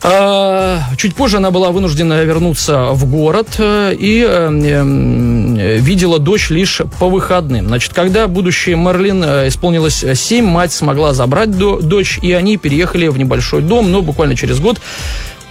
А, 0.04 0.80
Чуть 0.96 1.14
позже 1.14 1.36
она 1.36 1.50
была 1.50 1.70
вынуждена 1.70 2.22
вернуться 2.24 2.88
в 2.90 3.06
город 3.08 3.48
э, 3.58 3.94
и 3.96 4.24
э, 4.28 5.78
видела 5.78 6.18
дочь 6.18 6.50
лишь 6.50 6.80
по 6.98 7.08
выходным. 7.08 7.68
Значит, 7.68 7.92
когда 7.94 8.26
будущая 8.26 8.74
Мерлин 8.74 9.22
э, 9.24 9.48
исполнилось 9.48 10.04
7, 10.14 10.44
мать 10.44 10.72
смогла 10.72 11.14
забрать 11.14 11.56
до- 11.56 11.80
дочь, 11.80 12.18
и 12.20 12.32
они 12.32 12.56
переехали 12.56 13.06
в 13.08 13.18
небольшой 13.18 13.62
дом, 13.62 13.92
но 13.92 14.02
буквально 14.02 14.34
через 14.34 14.58
год 14.58 14.80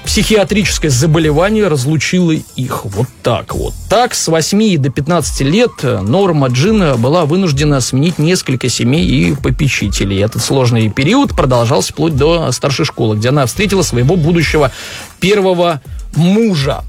психиатрическое 0.05 0.91
заболевание 0.91 1.67
разлучило 1.67 2.31
их. 2.31 2.85
Вот 2.85 3.07
так 3.23 3.55
вот. 3.55 3.73
Так, 3.89 4.13
с 4.13 4.27
8 4.27 4.77
до 4.77 4.89
15 4.89 5.41
лет 5.41 5.71
Норма 5.83 6.47
Джин 6.47 6.99
была 7.01 7.25
вынуждена 7.25 7.81
сменить 7.81 8.17
несколько 8.19 8.69
семей 8.69 9.05
и 9.05 9.35
попечителей. 9.35 10.21
Этот 10.21 10.41
сложный 10.41 10.89
период 10.89 11.35
продолжался 11.35 11.93
вплоть 11.93 12.15
до 12.15 12.51
старшей 12.51 12.85
школы, 12.85 13.17
где 13.17 13.29
она 13.29 13.45
встретила 13.45 13.81
своего 13.81 14.15
будущего 14.15 14.71
первого 15.19 15.81
мужа. 16.15 16.83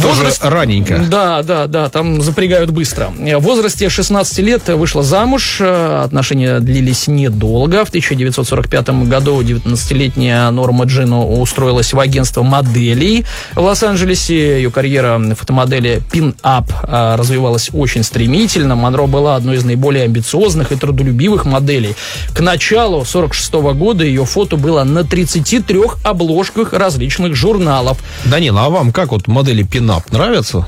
Тоже 0.00 0.30
раненько. 0.40 1.04
Да, 1.08 1.42
да, 1.42 1.66
да, 1.66 1.88
там 1.88 2.20
запрягают 2.20 2.70
быстро. 2.70 3.12
В 3.16 3.40
возрасте 3.40 3.88
16 3.88 4.38
лет 4.38 4.68
вышла 4.68 5.02
замуж, 5.02 5.60
отношения 5.60 6.60
длились 6.60 7.08
недолго. 7.08 7.84
В 7.84 7.88
1945 7.88 8.88
году 9.08 9.40
19-летняя 9.40 10.50
Норма 10.50 10.84
Джину 10.84 11.26
устроилась 11.40 11.92
в 11.92 12.00
агентство 12.00 12.42
моделей 12.42 13.24
в 13.54 13.60
Лос-Angeles. 13.60 14.32
Ее 14.32 14.70
карьера 14.70 15.20
фотомодели 15.34 16.02
пин-ап 16.12 16.70
развивалась 16.82 17.70
очень 17.72 18.02
стремительно. 18.02 18.74
Монро 18.76 19.06
была 19.06 19.36
одной 19.36 19.56
из 19.56 19.64
наиболее 19.64 20.04
амбициозных 20.04 20.72
и 20.72 20.76
трудолюбивых 20.76 21.44
моделей. 21.44 21.94
К 22.34 22.40
началу 22.40 23.04
46 23.04 23.52
года 23.74 24.04
ее 24.04 24.24
фото 24.24 24.56
было 24.56 24.84
на 24.84 25.04
33 25.04 25.80
обложках 26.04 26.72
различных 26.72 27.34
журналов. 27.34 27.98
Данила, 28.24 28.66
а 28.66 28.68
вам 28.68 28.92
как 28.92 29.12
вот 29.12 29.26
модели 29.26 29.62
пинап 29.86 30.10
нравятся? 30.10 30.66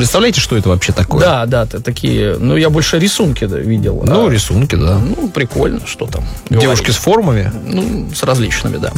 Представляете, 0.00 0.40
что 0.40 0.56
это 0.56 0.70
вообще 0.70 0.94
такое? 0.94 1.20
Да, 1.20 1.44
да, 1.44 1.66
такие. 1.66 2.36
Ну, 2.38 2.56
я 2.56 2.70
больше 2.70 2.98
рисунки 2.98 3.44
видел. 3.44 4.02
Ну, 4.06 4.28
А, 4.28 4.30
рисунки, 4.30 4.74
да. 4.74 4.98
ну, 4.98 5.28
прикольно, 5.28 5.80
что 5.86 6.06
там. 6.06 6.24
Девушки 6.48 6.84
говорить. 6.84 6.94
с 6.94 6.96
формами. 6.96 7.52
Ну, 7.66 8.08
с 8.14 8.22
различными, 8.22 8.78
да. 8.78 8.92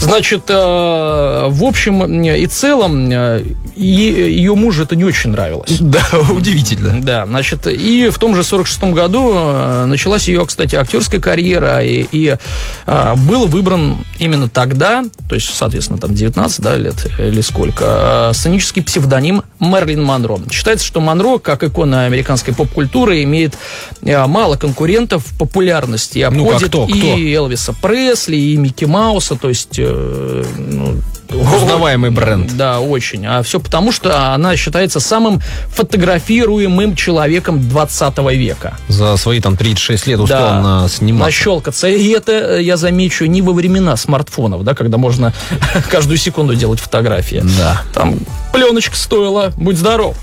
Значит, 0.00 0.44
э, 0.48 0.54
в 0.54 1.62
общем 1.62 2.24
и 2.24 2.46
целом, 2.46 3.10
э, 3.10 3.44
ее 3.76 4.54
мужу 4.54 4.84
это 4.84 4.96
не 4.96 5.04
очень 5.04 5.30
нравилось. 5.32 5.76
Да, 5.90 6.06
удивительно. 6.30 7.02
Да, 7.02 7.26
значит, 7.26 7.66
и 7.66 8.08
в 8.08 8.18
том 8.18 8.34
же 8.34 8.42
46-м 8.42 8.94
году 8.94 9.32
э, 9.34 9.84
началась 9.86 10.26
ее, 10.28 10.46
кстати, 10.46 10.76
актерская 10.76 11.20
карьера, 11.20 11.84
и, 11.84 12.06
и, 12.12 12.36
э, 12.86 13.14
был 13.16 13.46
выбран 13.46 13.98
именно 14.18 14.48
тогда, 14.48 15.04
то 15.28 15.34
есть, 15.34 15.52
соответственно, 15.52 15.98
там 15.98 16.14
19 16.14 16.60
да, 16.60 16.76
лет 16.76 17.06
или 17.18 17.40
сколько, 17.40 18.30
э, 18.30 18.34
сценический 18.34 18.82
псевдоним 18.82 19.42
Мерлин 19.58 20.02
Монро. 20.02 20.29
Считается, 20.50 20.86
что 20.86 21.00
Монро, 21.00 21.38
как 21.38 21.62
икона 21.64 22.04
американской 22.06 22.54
поп-культуры, 22.54 23.22
имеет 23.22 23.54
э, 24.02 24.26
мало 24.26 24.56
конкурентов 24.56 25.24
в 25.26 25.38
популярности. 25.38 26.26
Ну-ка, 26.30 26.56
обходит 26.56 26.68
кто, 26.68 26.86
кто? 26.86 26.94
и 26.94 27.32
Элвиса 27.32 27.74
Пресли, 27.80 28.36
и 28.36 28.56
Микки 28.56 28.84
Мауса, 28.84 29.36
то 29.36 29.48
есть... 29.48 29.78
э, 29.78 30.44
ну, 30.56 30.96
Узнаваемый 31.32 32.10
бренд. 32.10 32.56
да, 32.56 32.80
очень. 32.80 33.26
А 33.26 33.42
все 33.42 33.60
потому, 33.60 33.92
что 33.92 34.32
она 34.34 34.56
считается 34.56 35.00
самым 35.00 35.40
фотографируемым 35.74 36.96
человеком 36.96 37.68
20 37.68 38.18
века. 38.36 38.76
За 38.88 39.16
свои 39.16 39.40
там 39.40 39.56
36 39.56 40.06
лет 40.06 40.20
успел 40.20 40.38
Да. 40.38 40.60
на 40.60 40.88
сниматься. 40.88 41.26
Нащелкаться. 41.26 41.88
И 41.88 42.08
это, 42.08 42.32
э, 42.32 42.62
я 42.62 42.76
замечу, 42.76 43.26
не 43.26 43.42
во 43.42 43.52
времена 43.52 43.96
смартфонов, 43.96 44.64
да, 44.64 44.74
когда 44.74 44.98
можно 44.98 45.32
каждую 45.90 46.18
секунду 46.18 46.54
делать 46.54 46.80
фотографии. 46.80 47.42
Да. 47.58 47.82
Там 47.94 48.18
пленочка 48.52 48.96
стоила, 48.96 49.52
будь 49.56 49.76
здоров. 49.78 50.16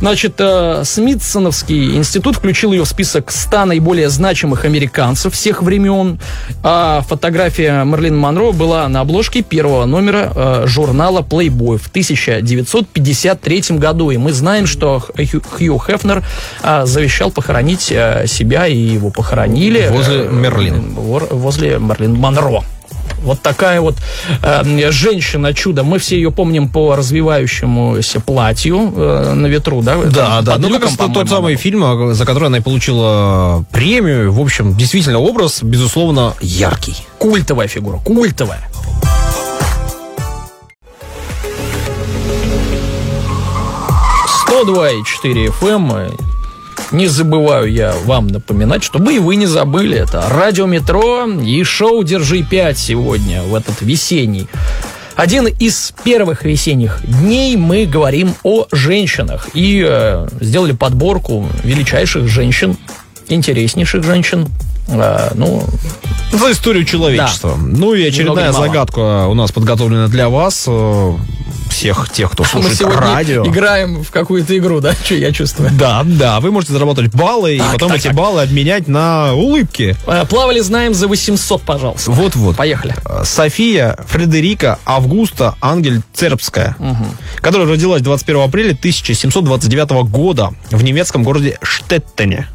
Значит, 0.00 0.34
э, 0.38 0.82
Смитсоновский 0.84 1.96
институт 1.96 2.36
включил 2.36 2.72
ее 2.72 2.84
в 2.84 2.88
список 2.88 3.30
100 3.30 3.64
наиболее 3.66 4.08
значимых 4.08 4.64
американцев 4.64 5.34
всех 5.34 5.62
времен. 5.62 6.20
А 6.62 7.02
фотография 7.08 7.84
Мерлин 7.84 8.16
Монро 8.16 8.52
была 8.52 8.88
на 8.88 9.00
обложке 9.00 9.42
первого 9.42 9.84
номера 9.86 10.32
э, 10.64 10.66
журнала 10.66 11.20
Playboy 11.20 11.78
в 11.78 11.88
1953 11.88 13.62
году. 13.78 14.10
И 14.10 14.16
мы 14.16 14.32
знаем, 14.32 14.66
что 14.66 15.00
Хью, 15.16 15.40
Хью 15.50 15.78
Хефнер 15.78 16.24
э, 16.62 16.82
завещал 16.86 17.30
похоронить 17.30 17.90
э, 17.90 18.26
себя, 18.26 18.66
и 18.66 18.76
его 18.76 19.10
похоронили. 19.10 19.88
Возле 19.90 20.24
э, 20.24 20.28
Мерлин. 20.30 20.94
вор- 20.94 21.28
Возле 21.30 21.78
Мерлин 21.78 22.14
Монро. 22.14 22.62
Вот 23.24 23.40
такая 23.40 23.80
вот 23.80 23.94
э, 24.42 24.90
женщина-чудо. 24.90 25.84
Мы 25.84 25.98
все 25.98 26.16
ее 26.16 26.30
помним 26.32 26.68
по 26.68 26.96
развивающемуся 26.96 28.20
платью 28.20 28.92
э, 28.96 29.34
на 29.34 29.46
ветру, 29.46 29.80
да? 29.82 29.96
Да, 29.96 30.42
Там 30.42 30.44
да. 30.44 30.58
Ну, 30.58 30.70
как 30.70 30.82
раз 30.82 30.90
тот 30.96 30.98
по-моему, 31.08 31.28
самый 31.30 31.56
фильм, 31.56 32.14
за 32.14 32.24
который 32.24 32.46
она 32.46 32.58
и 32.58 32.60
получила 32.60 33.64
премию. 33.70 34.32
В 34.32 34.40
общем, 34.40 34.76
действительно, 34.76 35.18
образ, 35.20 35.62
безусловно, 35.62 36.34
яркий. 36.40 36.96
Культовая 37.18 37.68
фигура, 37.68 37.98
культовая. 37.98 38.68
Четыре 45.04 45.46
FM. 45.46 46.16
Не 46.92 47.08
забываю 47.08 47.72
я 47.72 47.94
вам 48.04 48.28
напоминать, 48.28 48.84
чтобы 48.84 49.14
и 49.14 49.18
вы 49.18 49.34
не 49.34 49.46
забыли. 49.46 49.98
Это 49.98 50.24
радио 50.28 50.66
Метро 50.66 51.26
и 51.26 51.64
шоу 51.64 52.04
«Держи 52.04 52.42
5» 52.42 52.74
сегодня, 52.76 53.42
в 53.42 53.56
этот 53.56 53.82
весенний. 53.82 54.46
Один 55.16 55.48
из 55.48 55.92
первых 56.04 56.44
весенних 56.44 57.00
дней 57.02 57.56
мы 57.56 57.86
говорим 57.86 58.36
о 58.44 58.66
женщинах. 58.70 59.48
И 59.54 59.84
э, 59.84 60.28
сделали 60.40 60.72
подборку 60.72 61.48
величайших 61.64 62.28
женщин, 62.28 62.76
интереснейших 63.28 64.04
женщин. 64.04 64.46
Э, 64.88 65.32
ну, 65.34 65.64
За 66.32 66.52
историю 66.52 66.84
человечества. 66.84 67.56
Ну 67.56 67.94
и 67.94 68.06
очередная 68.06 68.52
загадка 68.52 69.26
у 69.26 69.34
нас 69.34 69.50
подготовлена 69.50 70.06
для 70.06 70.28
вас. 70.28 70.68
Э, 71.84 71.92
Всех 71.92 72.10
тех, 72.12 72.30
кто 72.30 72.42
мы 72.44 72.48
слушает 72.48 72.78
сегодня 72.78 73.00
радио. 73.00 73.46
играем 73.46 74.02
в 74.02 74.10
какую-то 74.10 74.56
игру, 74.58 74.80
да? 74.80 74.94
Что 74.94 75.14
я 75.14 75.32
чувствую? 75.32 75.70
Да, 75.72 76.02
да, 76.04 76.40
вы 76.40 76.50
можете 76.50 76.72
заработать 76.72 77.12
баллы 77.14 77.56
и 77.56 77.58
Так, 77.58 77.72
потом 77.72 77.88
так, 77.90 77.98
эти 77.98 78.06
так. 78.08 78.14
баллы 78.16 78.42
обменять 78.42 78.88
на 78.88 79.34
улыбки. 79.34 79.96
Э, 80.06 80.24
Плавали 80.26 80.60
знаем 80.60 80.94
за 80.94 81.08
800, 81.08 81.62
пожалуйста. 81.62 82.10
Вот-вот. 82.10 82.56
Поехали. 82.56 82.94
София 83.24 83.96
Фредерика 84.08 84.78
Августа 84.84 85.54
Ангель 85.60 86.02
Цербская, 86.14 86.76
которая 87.36 87.68
родилась 87.68 88.02
21 88.02 88.42
апреля 88.42 88.70
1729 88.72 89.90
года 90.08 90.50
в 90.70 90.82
немецком 90.82 91.22
городе 91.22 91.58
Штеттене. 91.62 92.48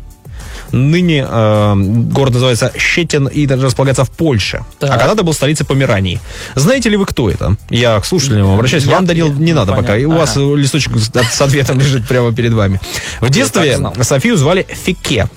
Ныне 0.71 1.25
э, 1.27 1.74
город 1.75 2.33
называется 2.33 2.71
Щетин 2.77 3.27
и 3.27 3.45
даже 3.45 3.65
располагается 3.65 4.03
в 4.03 4.09
Польше. 4.12 4.63
Так. 4.79 4.91
А 4.91 4.97
когда-то 4.97 5.24
был 5.24 5.33
столицей 5.33 5.65
Померании. 5.65 6.19
Знаете 6.55 6.89
ли 6.89 6.97
вы, 6.97 7.05
кто 7.05 7.29
это? 7.29 7.55
Я 7.69 8.00
к 8.00 8.05
слушателям 8.05 8.51
обращаюсь. 8.53 8.86
Я- 8.86 8.91
Вам, 8.93 9.05
Данил, 9.05 9.31
не 9.33 9.53
надо 9.53 9.74
пока. 9.74 9.97
И 9.97 10.05
у 10.05 10.12
вас 10.12 10.36
листочек 10.36 10.93
с, 10.97 11.41
ответом 11.41 11.79
лежит 11.79 12.07
прямо 12.07 12.33
перед 12.33 12.53
вами. 12.53 12.79
В 13.21 13.29
детстве. 13.29 13.79
Софию 14.01 14.38
звали 14.38 14.65
Фике. 14.69 15.27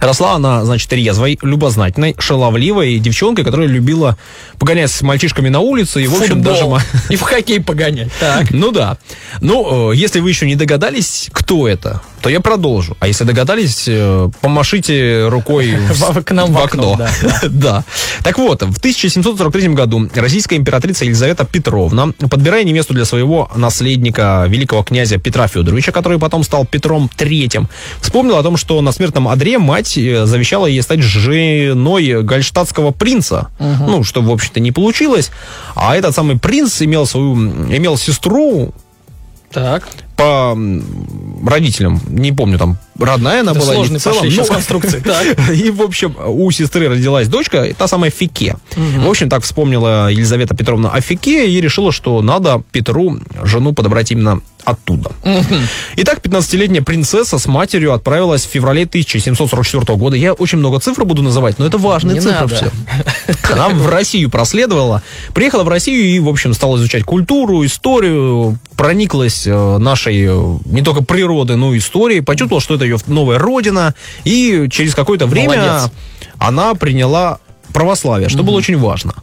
Росла 0.00 0.34
она, 0.34 0.64
значит, 0.64 0.92
резвой, 0.92 1.38
любознательной, 1.42 2.14
шаловливой 2.18 2.98
девчонкой, 2.98 3.44
которая 3.44 3.66
любила 3.68 4.16
погонять 4.58 4.90
с 4.90 5.02
мальчишками 5.02 5.48
на 5.48 5.60
улице 5.60 6.02
и, 6.02 6.06
в 6.06 6.14
общем, 6.14 6.42
даже... 6.42 6.60
Футбол. 6.62 6.78
И 7.08 7.16
в 7.16 7.22
хоккей 7.22 7.60
погонять. 7.60 8.10
Так. 8.20 8.48
Ну 8.58 8.72
да. 8.72 8.98
Ну, 9.40 9.92
э, 9.92 9.96
если 9.96 10.20
вы 10.20 10.30
еще 10.30 10.44
не 10.46 10.56
догадались, 10.56 11.28
кто 11.32 11.68
это, 11.68 12.02
то 12.20 12.28
я 12.28 12.40
продолжу. 12.40 12.96
А 13.00 13.06
если 13.06 13.24
догадались, 13.24 13.84
э, 13.86 14.28
помашите 14.40 15.28
рукой 15.28 15.74
в- 15.90 16.22
к 16.22 16.30
нам 16.32 16.50
в 16.52 16.54
в 16.54 16.64
окно, 16.64 16.92
окно. 16.92 17.08
да, 17.22 17.40
Да. 17.48 17.84
Так 18.22 18.38
вот, 18.38 18.62
в 18.62 18.78
1743 18.78 19.68
году 19.68 20.08
российская 20.14 20.56
императрица 20.56 21.04
Елизавета 21.04 21.44
Петровна, 21.44 22.08
подбирая 22.30 22.64
невесту 22.64 22.94
для 22.94 23.04
своего 23.04 23.50
наследника, 23.56 24.44
великого 24.48 24.82
князя 24.82 25.18
Петра 25.18 25.46
Федоровича, 25.48 25.92
который 25.92 26.18
потом 26.18 26.42
стал 26.44 26.66
Петром 26.66 27.08
III, 27.16 27.66
вспомнила 28.00 28.40
о 28.40 28.42
том, 28.42 28.56
что 28.56 28.80
на 28.82 28.92
смертном 28.92 29.28
одре 29.28 29.58
мать 29.58 29.96
э, 29.96 30.26
завещала 30.26 30.66
ей 30.66 30.82
стать 30.82 31.00
женой 31.02 32.22
гальштадтского 32.22 32.90
принца. 32.90 33.48
Ну, 33.58 34.04
что, 34.04 34.22
в 34.22 34.30
общем-то, 34.30 34.60
не 34.60 34.72
получилось. 34.72 35.30
А 35.74 35.96
этот 35.96 36.14
самый 36.14 36.38
принц 36.38 36.82
имел 36.82 37.06
свою, 37.06 37.34
имел 37.36 37.96
сестру, 37.96 38.74
Так. 39.52 39.88
по 40.16 40.56
родителям, 41.46 42.00
не 42.08 42.32
помню, 42.32 42.58
там 42.58 42.76
родная 42.98 43.40
она 43.40 43.52
Это 43.52 43.60
была. 43.60 43.74
сложный 43.74 43.98
в 43.98 44.02
целом, 44.02 44.18
пошли 44.18 44.30
сейчас 44.30 44.48
ну, 44.48 44.54
конструкции. 44.54 45.00
Так. 45.04 45.50
И, 45.50 45.70
в 45.70 45.82
общем, 45.82 46.16
у 46.26 46.50
сестры 46.50 46.88
родилась 46.88 47.28
дочка, 47.28 47.66
та 47.76 47.88
самая 47.88 48.10
Фике. 48.10 48.56
В 48.76 49.08
общем, 49.08 49.28
так 49.28 49.42
вспомнила 49.42 50.10
Елизавета 50.10 50.54
Петровна 50.56 50.90
о 50.90 51.00
Фике 51.00 51.48
и 51.48 51.60
решила, 51.60 51.92
что 51.92 52.20
надо 52.22 52.62
Петру 52.72 53.18
жену 53.44 53.72
подобрать 53.72 54.10
именно 54.12 54.40
оттуда. 54.64 55.12
Итак, 55.96 56.20
15-летняя 56.22 56.82
принцесса 56.82 57.38
с 57.38 57.46
матерью 57.46 57.92
отправилась 57.94 58.44
в 58.44 58.50
феврале 58.50 58.84
1744 58.84 59.96
года. 59.96 60.16
Я 60.16 60.32
очень 60.34 60.58
много 60.58 60.78
цифр 60.80 61.04
буду 61.04 61.22
называть, 61.22 61.58
но 61.58 61.66
это 61.66 61.78
важные 61.78 62.14
Не 62.14 62.20
цифры 62.20 62.40
надо. 62.40 62.54
все. 62.54 62.70
Она 63.52 63.68
в 63.68 63.88
Россию 63.88 64.30
проследовала, 64.30 65.02
приехала 65.32 65.64
в 65.64 65.68
Россию 65.68 66.04
и, 66.04 66.18
в 66.18 66.28
общем, 66.28 66.52
стала 66.54 66.76
изучать 66.76 67.04
культуру, 67.04 67.64
историю, 67.64 68.58
прониклась 68.76 69.46
э, 69.46 69.78
нашей 69.78 70.26
э, 70.28 70.58
не 70.66 70.82
только 70.82 71.02
природы, 71.02 71.56
но 71.56 71.74
и 71.74 71.78
историей, 71.78 72.20
почувствовала, 72.20 72.60
что 72.60 72.74
это 72.74 72.84
ее 72.88 72.98
новая 73.06 73.38
родина, 73.38 73.94
и 74.24 74.66
через 74.70 74.94
какое-то 74.94 75.26
время 75.26 75.56
Молодец. 75.56 75.90
она 76.38 76.74
приняла 76.74 77.38
православие, 77.72 78.28
что 78.28 78.42
было 78.42 78.56
очень 78.56 78.78
важно. 78.78 79.14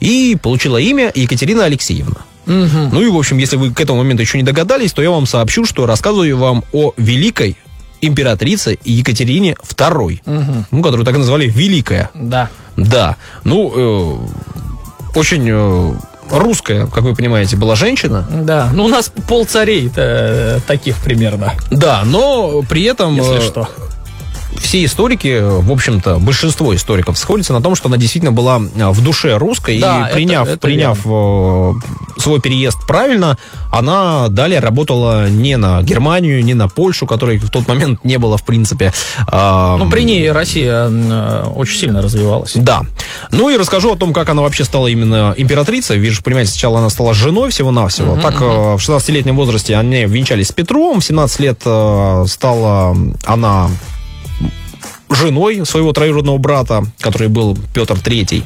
И 0.00 0.36
получила 0.42 0.78
имя 0.78 1.12
Екатерина 1.14 1.64
Алексеевна. 1.64 2.22
Ну 2.46 3.02
и, 3.02 3.08
в 3.08 3.16
общем, 3.16 3.38
если 3.38 3.56
вы 3.56 3.72
к 3.72 3.80
этому 3.80 3.98
моменту 3.98 4.22
еще 4.22 4.38
не 4.38 4.44
догадались, 4.44 4.92
то 4.92 5.02
я 5.02 5.10
вам 5.10 5.26
сообщу, 5.26 5.64
что 5.64 5.86
рассказываю 5.86 6.36
вам 6.36 6.64
о 6.72 6.92
великой 6.96 7.56
императрице 8.00 8.78
Екатерине 8.84 9.54
II, 9.76 10.64
ну, 10.70 10.82
которую 10.82 11.06
так 11.06 11.14
и 11.14 11.18
назвали 11.18 11.48
Великая. 11.48 12.10
Да. 12.14 12.50
Да. 12.76 13.16
Ну, 13.44 13.72
э, 15.14 15.18
очень 15.18 15.46
э, 15.48 15.94
русская, 16.30 16.86
как 16.86 17.04
вы 17.04 17.14
понимаете, 17.14 17.56
была 17.56 17.74
женщина. 17.76 18.26
Да. 18.30 18.70
Ну, 18.72 18.84
у 18.84 18.88
нас 18.88 19.10
пол 19.28 19.44
царей 19.44 19.90
таких 20.66 20.96
примерно, 20.98 21.54
Да, 21.70 22.02
но 22.04 22.62
при 22.68 22.84
этом 22.84 23.14
если 23.16 23.38
э, 23.38 23.40
что. 23.40 23.68
Все 24.58 24.84
историки, 24.84 25.40
в 25.42 25.70
общем-то, 25.72 26.18
большинство 26.18 26.74
историков 26.74 27.18
сходятся 27.18 27.52
на 27.52 27.60
том, 27.62 27.74
что 27.74 27.88
она 27.88 27.96
действительно 27.96 28.32
была 28.32 28.60
э, 28.74 28.88
в 28.90 29.02
душе 29.02 29.36
русской, 29.36 29.78
Да, 29.80 30.00
и 30.00 30.04
это- 30.04 30.14
приняв, 30.14 30.48
это 30.48 30.58
приняв 30.58 30.98
э, 31.04 31.72
свой 32.18 32.40
переезд 32.40 32.78
правильно, 32.86 33.38
она 33.70 34.28
далее 34.28 34.60
работала 34.60 35.28
не 35.28 35.56
на 35.56 35.82
Германию, 35.82 36.44
не 36.44 36.54
на 36.54 36.68
Польшу, 36.68 37.06
которой 37.06 37.38
в 37.38 37.50
тот 37.50 37.66
момент 37.68 38.04
не 38.04 38.18
было, 38.18 38.36
в 38.36 38.44
принципе. 38.44 38.92
Ну, 39.30 39.88
при 39.90 40.02
ней 40.04 40.30
Россия 40.30 40.88
э, 40.90 41.44
очень 41.54 41.78
сильно 41.78 42.02
развивалась. 42.02 42.52
Да. 42.54 42.82
Ну 43.30 43.48
и 43.50 43.56
расскажу 43.56 43.92
о 43.92 43.96
том, 43.96 44.12
как 44.12 44.28
она 44.28 44.42
вообще 44.42 44.64
стала 44.64 44.86
именно 44.88 45.34
императрицей. 45.36 45.98
Вижу, 45.98 46.22
понимаете, 46.22 46.50
сначала 46.52 46.78
она 46.78 46.90
стала 46.90 47.14
женой 47.14 47.50
всего-навсего. 47.50 48.16
так, 48.20 48.40
э, 48.40 48.44
в 48.44 48.76
16-летнем 48.78 49.36
возрасте 49.36 49.76
они 49.76 50.04
венчались 50.04 50.48
с 50.48 50.52
Петром. 50.52 51.00
В 51.00 51.04
17 51.04 51.40
лет 51.40 51.60
стала 51.60 52.96
она 53.24 53.68
женой 55.14 55.64
своего 55.64 55.92
троюродного 55.92 56.38
брата, 56.38 56.84
который 57.00 57.28
был 57.28 57.56
Петр 57.74 57.94
III. 57.94 58.42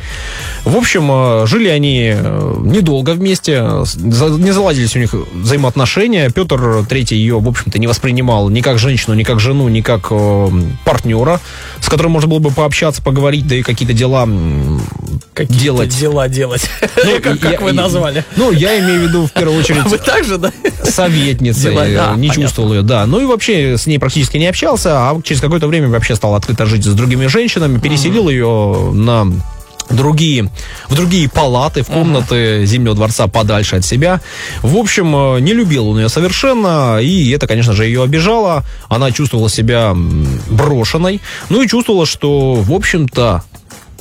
В 0.65 0.77
общем, 0.77 1.09
э, 1.11 1.47
жили 1.47 1.69
они 1.69 2.13
э, 2.15 2.55
недолго 2.65 3.11
вместе, 3.11 3.63
не 3.97 4.53
заладились 4.53 4.97
у 4.97 4.99
них 4.99 5.15
взаимоотношения. 5.35 6.31
Петр 6.31 6.57
III 6.57 7.15
ее, 7.15 7.39
в 7.39 7.49
общем-то, 7.49 7.79
не 7.79 7.87
воспринимал 7.87 8.49
ни 8.49 8.61
как 8.61 8.79
женщину, 8.79 9.15
ни 9.15 9.23
как 9.23 9.41
жену, 9.41 9.69
ни 9.69 9.81
как 9.81 10.09
э, 10.11 10.49
партнера, 10.85 11.41
с 11.81 11.89
которым 11.89 12.13
можно 12.13 12.29
было 12.29 12.39
бы 12.39 12.51
пообщаться, 12.51 13.03
поговорить, 13.03 13.47
да 13.47 13.57
и 13.57 13.63
какие-то 13.63 13.95
дела 13.95 14.27
Какие 15.37 15.59
делать. 15.61 15.97
дела 15.99 16.29
делать. 16.29 16.69
Ну, 17.05 17.21
Как 17.21 17.37
и- 17.37 17.39
как 17.39 17.53
я- 17.53 17.61
вы 17.61 17.73
назвали. 17.73 18.25
Ну, 18.37 18.51
я 18.51 18.79
имею 18.81 19.01
в 19.01 19.03
виду, 19.09 19.27
в 19.27 19.33
первую 19.33 19.59
очередь, 19.61 19.85
Вы 19.85 19.99
так 19.99 20.25
же, 20.25 20.39
да? 20.39 20.51
советницей, 20.83 21.71
Дела, 21.73 21.83
да, 21.85 21.89
не 22.17 22.29
понятно. 22.29 22.43
чувствовал 22.43 22.73
ее, 22.75 22.83
да. 22.83 23.07
Ну 23.07 23.21
и 23.21 23.25
вообще 23.27 23.77
с 23.77 23.87
ней 23.87 23.99
практически 23.99 24.39
не 24.39 24.47
общался, 24.47 24.91
а 25.11 25.21
через 25.23 25.41
какое-то 25.41 25.67
время 25.69 25.89
вообще 25.89 26.17
стал 26.17 26.35
открыто 26.35 26.67
жить 26.67 26.85
с 26.85 26.95
другими 26.95 27.27
женщинами, 27.27 27.79
переселил 27.79 28.29
ее 28.29 28.91
на 28.93 29.27
другие, 29.91 30.51
в 30.89 30.95
другие 30.97 31.29
палаты, 31.29 31.83
в 31.83 31.87
комнаты 31.87 32.65
Зимнего 32.67 32.95
дворца 32.97 33.29
подальше 33.29 33.77
от 33.77 33.85
себя. 33.85 34.21
В 34.63 34.77
общем, 34.79 35.15
э, 35.37 35.41
не 35.41 35.53
любил 35.53 35.89
он 35.89 35.99
ее 36.01 36.09
совершенно, 36.09 36.99
и 37.01 37.31
это, 37.31 37.47
конечно 37.47 37.73
же, 37.73 37.85
ее 37.85 38.03
обижало. 38.03 38.65
Она 38.89 39.13
чувствовала 39.13 39.49
себя 39.49 39.95
брошенной, 40.51 41.21
ну 41.51 41.63
и 41.63 41.69
чувствовала, 41.69 42.07
что, 42.07 42.55
в 42.55 42.73
общем-то, 42.73 43.43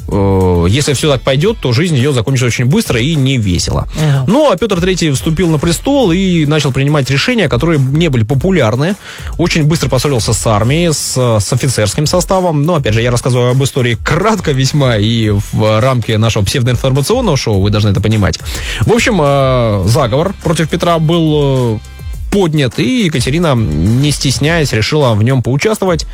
э, 0.07 0.65
если 0.69 0.93
все 0.93 1.11
так 1.11 1.21
пойдет, 1.21 1.57
то 1.61 1.71
жизнь 1.71 1.95
ее 1.95 2.13
закончится 2.13 2.47
очень 2.47 2.65
быстро 2.65 2.99
и 2.99 3.15
не 3.15 3.37
весело. 3.37 3.87
Ну, 4.27 4.51
а 4.51 4.57
Петр 4.57 4.77
III 4.77 5.13
вступил 5.13 5.49
на 5.49 5.57
престол 5.57 6.11
и 6.11 6.45
начал 6.45 6.71
принимать 6.71 7.09
решения, 7.09 7.49
которые 7.49 7.79
не 7.79 8.09
были 8.09 8.23
популярны. 8.23 8.95
Очень 9.37 9.63
быстро 9.65 9.89
поссорился 9.89 10.33
с 10.33 10.47
армией, 10.47 10.91
с, 10.91 11.17
с 11.39 11.53
офицерским 11.53 12.05
составом. 12.05 12.63
Но, 12.63 12.75
опять 12.75 12.93
же, 12.93 13.01
я 13.01 13.11
рассказываю 13.11 13.51
об 13.51 13.63
истории 13.63 13.97
кратко 14.03 14.51
весьма 14.51 14.97
и 14.97 15.29
в 15.29 15.79
рамке 15.79 16.17
нашего 16.17 16.43
псевдоинформационного 16.43 17.37
шоу, 17.37 17.61
вы 17.61 17.69
должны 17.69 17.89
это 17.89 18.01
понимать. 18.01 18.39
В 18.81 18.91
общем, 18.91 19.19
э, 19.21 19.83
заговор 19.87 20.33
против 20.43 20.69
Петра 20.69 20.99
был 20.99 21.77
э, 21.77 21.94
поднят, 22.35 22.77
и 22.79 23.05
Екатерина, 23.05 23.55
не 23.55 24.11
стесняясь, 24.11 24.73
решила 24.73 25.13
в 25.13 25.23
нем 25.23 25.41
поучаствовать. 25.41 26.05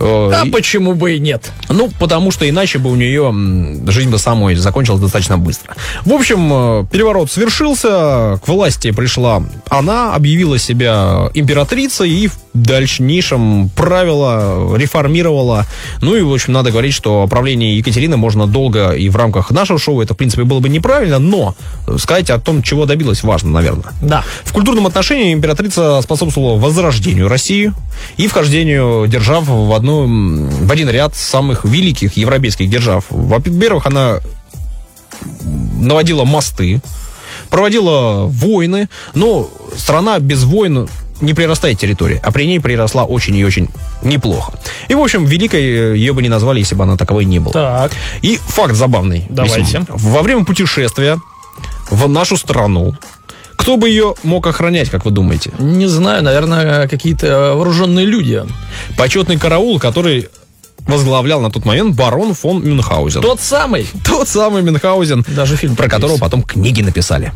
Э, 0.00 0.30
А 0.34 0.44
и- 0.44 0.50
почему 0.50 0.94
бы 0.94 1.14
и 1.14 1.20
нет? 1.20 1.52
ну, 1.68 1.88
потому 2.00 2.32
что 2.32 2.48
иначе 2.48 2.78
бы 2.80 2.90
у 2.90 2.96
нее 2.96 3.32
жизнь 3.88 4.10
бы 4.10 4.18
самой 4.18 4.56
закончилась 4.56 5.00
достаточно 5.00 5.38
быстро. 5.38 5.76
В 6.04 6.12
общем, 6.12 6.50
э, 6.52 6.86
переворот 6.90 7.30
свершился, 7.30 8.40
к 8.44 8.48
власти 8.48 8.90
пришла 8.90 9.40
она, 9.68 10.14
объявила 10.16 10.58
себя 10.58 11.30
императрицей 11.34 12.10
и 12.10 12.26
в 12.26 12.34
дальнейшем 12.54 13.70
правила, 13.70 14.76
реформировала. 14.76 15.66
Ну 16.00 16.14
и, 16.14 16.22
в 16.22 16.32
общем, 16.32 16.52
надо 16.52 16.70
говорить, 16.70 16.94
что 16.94 17.26
правление 17.26 17.78
Екатерины 17.78 18.16
можно 18.16 18.46
долго 18.46 18.90
и 18.90 19.08
в 19.08 19.16
рамках 19.16 19.50
нашего 19.50 19.78
шоу, 19.78 20.02
это, 20.02 20.14
в 20.14 20.16
принципе, 20.16 20.44
было 20.44 20.60
бы 20.60 20.68
неправильно, 20.68 21.18
но 21.18 21.54
сказать 21.98 22.30
о 22.30 22.38
том, 22.38 22.62
чего 22.62 22.86
добилась, 22.86 23.22
важно, 23.22 23.50
наверное. 23.50 23.92
Да. 24.02 24.24
В 24.44 24.52
культурном 24.52 24.86
отношении 24.86 25.32
императрица 25.32 26.00
способствовала 26.02 26.58
возрождению 26.58 27.28
России 27.28 27.72
и 28.16 28.26
вхождению 28.26 29.06
держав 29.06 29.44
в, 29.46 29.72
одну, 29.72 30.06
в 30.06 30.70
один 30.70 30.88
ряд 30.90 31.16
самых 31.16 31.64
великих 31.64 32.16
европейских 32.16 32.68
держав. 32.68 33.04
Во-первых, 33.10 33.86
она 33.86 34.20
наводила 35.80 36.24
мосты, 36.24 36.80
проводила 37.50 38.26
войны, 38.26 38.88
но 39.14 39.48
страна 39.76 40.18
без 40.18 40.44
войн 40.44 40.88
не 41.22 41.34
прирастает 41.34 41.78
территория, 41.78 42.20
а 42.22 42.30
при 42.32 42.44
ней 42.44 42.60
приросла 42.60 43.04
очень 43.04 43.34
и 43.36 43.44
очень 43.44 43.68
неплохо. 44.02 44.52
И, 44.88 44.94
в 44.94 45.00
общем, 45.00 45.24
великой 45.24 45.62
э, 45.62 45.96
ее 45.96 46.12
бы 46.12 46.22
не 46.22 46.28
назвали, 46.28 46.58
если 46.58 46.74
бы 46.74 46.84
она 46.84 46.96
таковой 46.96 47.24
не 47.24 47.38
была. 47.38 47.52
Так. 47.52 47.92
И 48.20 48.36
факт 48.36 48.74
забавный. 48.74 49.24
Давайте. 49.30 49.60
весьма. 49.60 49.86
Во 49.88 50.22
время 50.22 50.44
путешествия 50.44 51.18
в 51.90 52.08
нашу 52.08 52.36
страну, 52.36 52.94
кто 53.56 53.76
бы 53.76 53.88
ее 53.88 54.14
мог 54.24 54.46
охранять, 54.46 54.90
как 54.90 55.04
вы 55.04 55.12
думаете? 55.12 55.52
Не 55.58 55.86
знаю, 55.86 56.22
наверное, 56.22 56.88
какие-то 56.88 57.54
вооруженные 57.54 58.04
люди. 58.04 58.42
Почетный 58.96 59.38
караул, 59.38 59.78
который 59.78 60.28
возглавлял 60.80 61.40
на 61.40 61.50
тот 61.50 61.64
момент 61.64 61.94
барон 61.94 62.34
фон 62.34 62.62
Мюнхгаузен. 62.64 63.22
Тот 63.22 63.40
самый. 63.40 63.86
Тот 64.04 64.28
самый 64.28 64.62
Мюнхгаузен, 64.62 65.24
Даже 65.28 65.56
фильм 65.56 65.76
про 65.76 65.84
такой 65.84 65.94
которого 65.94 66.12
есть. 66.14 66.20
потом 66.22 66.42
книги 66.42 66.82
написали. 66.82 67.32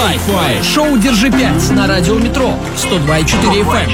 Five. 0.00 0.64
Шоу 0.64 0.96
«Держи 0.96 1.30
пять» 1.30 1.70
на 1.72 1.86
радио 1.86 2.14
Метро 2.14 2.54
102,4 2.74 3.66
FM. 3.66 3.90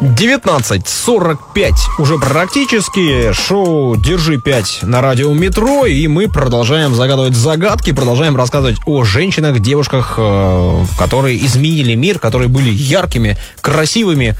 19.45 0.00 1.72
уже 1.98 2.18
практически. 2.18 3.32
Шоу 3.32 3.96
«Держи 3.96 4.36
5» 4.36 4.86
на 4.86 5.00
радио 5.00 5.32
«Метро». 5.32 5.84
И 5.84 6.06
мы 6.06 6.28
продолжаем 6.28 6.94
загадывать 6.94 7.34
загадки, 7.34 7.90
продолжаем 7.90 8.36
рассказывать 8.36 8.76
о 8.86 9.02
женщинах, 9.02 9.58
девушках, 9.58 10.14
э, 10.16 10.84
которые 10.96 11.44
изменили 11.44 11.96
мир, 11.96 12.20
которые 12.20 12.48
были 12.48 12.70
яркими, 12.70 13.36
красивыми, 13.60 14.36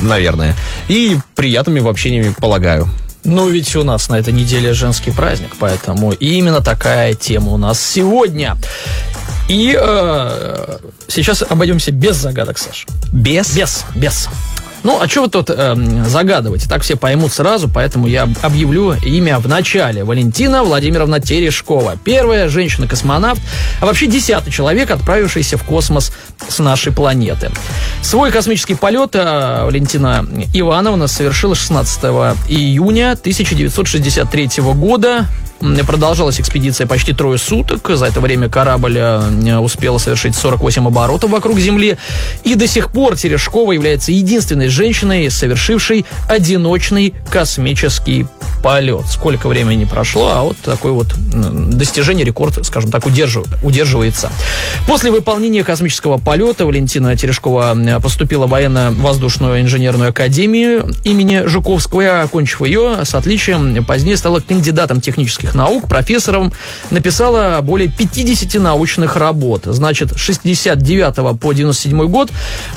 наверное, 0.00 0.56
и 0.88 1.18
приятными 1.34 1.80
в 1.80 1.88
общении, 1.88 2.34
полагаю. 2.40 2.88
Ну, 3.24 3.48
ведь 3.48 3.74
у 3.76 3.84
нас 3.84 4.08
на 4.08 4.18
этой 4.18 4.32
неделе 4.32 4.72
женский 4.72 5.12
праздник, 5.12 5.56
поэтому 5.58 6.12
именно 6.12 6.60
такая 6.60 7.14
тема 7.14 7.52
у 7.52 7.56
нас 7.56 7.80
сегодня. 7.80 8.56
И 9.48 9.76
э, 9.78 10.78
сейчас 11.08 11.42
обойдемся 11.42 11.92
без 11.92 12.16
загадок, 12.16 12.58
Саша. 12.58 12.86
Без? 13.12 13.54
Без, 13.54 13.84
без. 13.94 14.28
Ну, 14.84 15.00
а 15.00 15.08
что 15.08 15.22
вы 15.22 15.28
тут 15.28 15.48
эм, 15.50 16.04
загадываете? 16.04 16.68
Так 16.68 16.82
все 16.82 16.96
поймут 16.96 17.32
сразу, 17.32 17.68
поэтому 17.68 18.08
я 18.08 18.28
объявлю 18.42 18.94
имя 18.94 19.38
в 19.38 19.46
начале. 19.48 20.02
Валентина 20.02 20.64
Владимировна 20.64 21.20
Терешкова. 21.20 21.96
Первая 22.02 22.48
женщина-космонавт, 22.48 23.40
а 23.80 23.86
вообще 23.86 24.06
десятый 24.06 24.52
человек, 24.52 24.90
отправившийся 24.90 25.56
в 25.56 25.62
космос 25.62 26.12
с 26.48 26.58
нашей 26.58 26.92
планеты. 26.92 27.50
Свой 28.02 28.32
космический 28.32 28.74
полет 28.74 29.14
э, 29.14 29.64
Валентина 29.64 30.26
Ивановна 30.52 31.06
совершила 31.06 31.54
16 31.54 32.04
июня 32.48 33.12
1963 33.12 34.50
года. 34.74 35.26
Продолжалась 35.86 36.40
экспедиция 36.40 36.86
почти 36.86 37.12
трое 37.12 37.38
суток. 37.38 37.88
За 37.94 38.06
это 38.06 38.20
время 38.20 38.48
корабль 38.48 38.98
э, 38.98 39.58
успел 39.58 39.98
совершить 39.98 40.34
48 40.34 40.86
оборотов 40.86 41.30
вокруг 41.30 41.58
Земли. 41.58 41.96
И 42.44 42.54
до 42.54 42.66
сих 42.66 42.90
пор 42.90 43.16
Терешкова 43.16 43.72
является 43.72 44.12
единственной 44.12 44.68
женщиной, 44.68 45.30
совершившей 45.30 46.04
одиночный 46.28 47.14
космический 47.30 48.26
полет. 48.62 49.06
Сколько 49.08 49.48
времени 49.48 49.84
прошло, 49.84 50.32
а 50.34 50.42
вот 50.42 50.56
такой 50.58 50.92
вот 50.92 51.14
достижение, 51.16 52.24
рекорд, 52.24 52.64
скажем 52.64 52.90
так, 52.90 53.04
удержив- 53.06 53.46
удерживается. 53.62 54.30
После 54.86 55.10
выполнения 55.10 55.64
космического 55.64 56.18
полета 56.18 56.66
Валентина 56.66 57.16
Терешкова 57.16 57.76
поступила 58.02 58.46
в 58.46 58.50
военно-воздушную 58.50 59.60
инженерную 59.60 60.10
академию 60.10 60.92
имени 61.04 61.42
Жуковского, 61.46 62.02
и, 62.02 62.06
окончив 62.06 62.62
ее 62.62 63.04
с 63.04 63.14
отличием, 63.14 63.84
позднее 63.84 64.16
стала 64.16 64.40
кандидатом 64.40 65.00
технических 65.00 65.51
наук, 65.54 65.88
профессором, 65.88 66.52
написала 66.90 67.60
более 67.62 67.88
50 67.88 68.60
научных 68.60 69.16
работ. 69.16 69.62
Значит, 69.64 70.12
с 70.12 70.16
69 70.16 71.38
по 71.38 71.52
97 71.52 72.06
год 72.08 72.30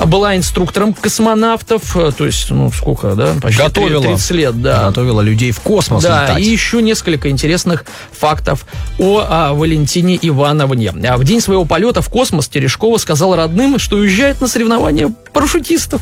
была 0.06 0.36
инструктором 0.36 0.94
космонавтов, 0.94 1.96
э, 1.98 2.12
то 2.18 2.26
есть, 2.26 2.50
ну, 2.52 2.72
сколько, 2.72 3.16
да? 3.16 3.34
Почти 3.42 3.62
Готовила. 3.62 4.04
30 4.04 4.32
лет, 4.32 4.62
да. 4.62 4.86
Готовила 4.88 5.22
людей 5.22 5.52
в 5.52 5.60
космос 5.60 6.04
Да, 6.04 6.24
летать. 6.24 6.44
и 6.44 6.50
еще 6.50 6.82
несколько 6.82 7.30
интересных 7.30 7.86
фактов 8.12 8.66
о, 9.00 9.26
а, 9.28 9.54
Валентине 9.54 10.18
Ивановне. 10.22 10.92
А 11.10 11.18
В 11.18 11.24
день 11.24 11.42
своего 11.42 11.66
полета 11.66 12.02
в 12.02 12.10
космос 12.10 12.48
Терешкова 12.48 12.98
сказала 12.98 13.36
родным, 13.36 13.80
что 13.80 13.98
уезжает 13.98 14.42
на 14.42 14.48
соревнования 14.48 15.12
парашютистов. 15.34 16.02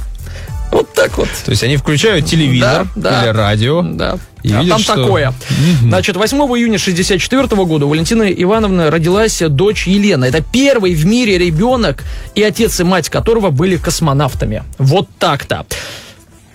Вот 0.74 0.92
так 0.94 1.16
вот. 1.20 1.30
То 1.46 1.52
есть 1.52 1.64
они 1.64 1.78
включают 1.78 2.26
телевизор 2.26 2.88
Да, 2.96 3.12
да. 3.12 3.24
или 3.24 3.30
радио. 3.30 3.84
Да. 3.84 4.18
И 4.42 4.52
а 4.52 4.58
видят, 4.60 4.70
там 4.70 4.80
что- 4.80 4.96
такое. 4.96 5.34
Значит, 5.82 6.16
8 6.18 6.38
июня 6.58 6.80
64 6.80 7.48
года 7.66 7.86
у 7.86 7.90
Валентины 7.90 8.34
Ивановны 8.36 8.90
родилась 8.90 9.40
дочь 9.48 9.86
Елена. 9.88 10.26
Это 10.26 10.42
первый 10.42 10.96
в 10.96 11.06
мире 11.06 11.38
ребенок, 11.38 12.04
и 12.34 12.42
отец 12.42 12.80
и 12.80 12.84
мать 12.84 13.10
которого 13.10 13.52
были 13.52 13.78
космонавтами. 13.78 14.64
Вот 14.80 15.08
так-то. 15.20 15.66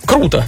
Круто. 0.05 0.45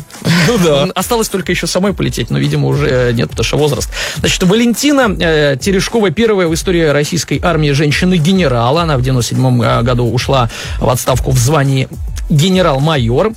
Ну 0.49 0.59
да. 0.59 0.89
Осталось 0.95 1.29
только 1.29 1.53
еще 1.53 1.67
самой 1.67 1.93
полететь, 1.93 2.31
но, 2.31 2.39
видимо, 2.39 2.69
уже 2.69 3.13
нет, 3.13 3.29
потому 3.31 3.45
что 3.45 3.59
возраст. 3.59 3.91
Значит, 4.17 4.43
Валентина 4.43 5.15
э, 5.21 5.57
Терешкова 5.61 6.11
первая 6.11 6.49
в 6.49 6.55
истории 6.55 6.85
российской 6.85 7.39
армии 7.43 7.71
женщины-генерала. 7.73 8.83
Она 8.83 8.97
в 8.97 9.03
97 9.03 9.63
э, 9.63 9.83
году 9.83 10.11
ушла 10.11 10.49
в 10.79 10.89
отставку 10.89 11.31
в 11.31 11.39
звании 11.39 11.89
генерал-майор. 12.31 13.33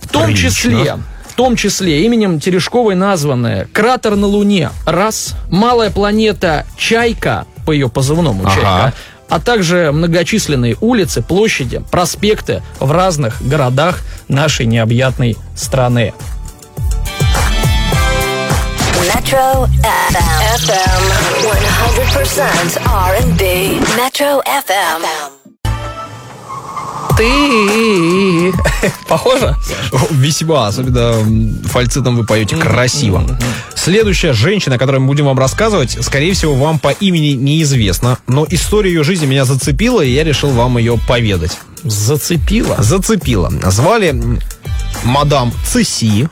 В 0.00 0.08
том 0.08 0.26
Прилично. 0.26 0.50
числе 0.50 0.96
в 1.34 1.36
том 1.36 1.56
числе 1.56 2.04
именем 2.04 2.38
Терешковой 2.38 2.94
названы 2.94 3.66
кратер 3.72 4.14
на 4.14 4.28
Луне, 4.28 4.70
раз, 4.86 5.34
малая 5.50 5.90
планета 5.90 6.64
Чайка, 6.76 7.46
по 7.66 7.72
ее 7.72 7.88
позывному 7.88 8.42
Ага. 8.44 8.54
Чайка, 8.54 8.92
а 9.28 9.40
также 9.40 9.90
многочисленные 9.90 10.76
улицы, 10.80 11.22
площади, 11.22 11.82
проспекты 11.90 12.62
в 12.78 12.92
разных 12.92 13.42
городах 13.44 14.02
нашей 14.28 14.66
необъятной 14.66 15.36
страны. 15.56 16.14
Metro 19.12 19.66
FM. 19.82 20.14
FM 20.56 21.02
100% 21.96 22.80
R&B. 22.86 23.80
Metro 23.96 24.40
FM. 24.44 25.33
Ты 27.16 28.52
похоже? 29.08 29.56
Весьма, 30.10 30.66
особенно 30.66 30.98
м, 31.20 31.62
фальцетом 31.64 32.16
вы 32.16 32.24
поете 32.24 32.56
красиво. 32.56 33.24
Следующая 33.74 34.32
женщина, 34.32 34.76
о 34.76 34.78
которой 34.78 34.98
мы 34.98 35.06
будем 35.06 35.26
вам 35.26 35.38
рассказывать, 35.38 35.96
скорее 36.02 36.32
всего, 36.34 36.54
вам 36.54 36.78
по 36.78 36.90
имени 36.90 37.32
неизвестна, 37.32 38.18
но 38.26 38.46
история 38.50 38.90
ее 38.92 39.04
жизни 39.04 39.26
меня 39.26 39.44
зацепила, 39.44 40.00
и 40.00 40.10
я 40.10 40.24
решил 40.24 40.50
вам 40.50 40.78
ее 40.78 40.98
поведать. 41.06 41.58
Зацепила. 41.84 42.76
Зацепила. 42.82 43.50
Звали 43.70 44.40
мадам 45.04 45.52
Цеси, 45.66 46.28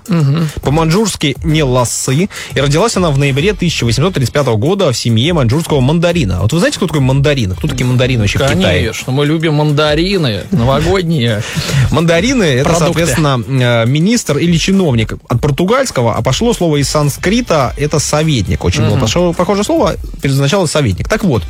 по-маньчжурски 0.63 1.37
не 1.45 1.63
Лассы, 1.63 2.29
и 2.55 2.61
родилась 2.61 2.97
она 2.97 3.11
в 3.11 3.19
ноябре 3.19 3.51
1835 3.51 4.47
года 4.59 4.93
в 4.93 4.97
семье 4.97 5.33
маньчжурского 5.33 5.81
мандарина. 5.81 6.41
Вот 6.41 6.53
вы 6.53 6.59
знаете, 6.59 6.77
кто 6.77 6.87
такой 6.87 7.01
мандарин? 7.01 7.55
Кто 7.55 7.69
такие 7.69 7.87
мандарины 7.87 8.21
вообще 8.23 8.39
в 8.39 8.43
Китае? 8.43 8.81
Конечно, 8.81 9.13
мы 9.13 9.27
любим 9.27 9.55
мандарины 9.55 10.45
новогодние. 10.51 11.43
Мандарины 11.91 12.45
это, 12.45 12.75
соответственно, 12.75 13.43
э, 13.47 13.87
министр 13.87 14.39
или 14.39 14.57
чиновник 14.57 15.15
от 15.29 15.41
португальского, 15.41 16.15
а 16.15 16.23
пошло 16.23 16.53
слово 16.53 16.77
из 16.77 16.89
санскрита, 16.89 17.75
это 17.77 17.99
советник. 17.99 18.65
Очень 18.65 18.89
было 18.89 19.33
похожее 19.33 19.65
слово, 19.65 19.97
предназначалось 20.21 20.71
советник. 20.71 21.09
Так 21.09 21.25
вот, 21.25 21.43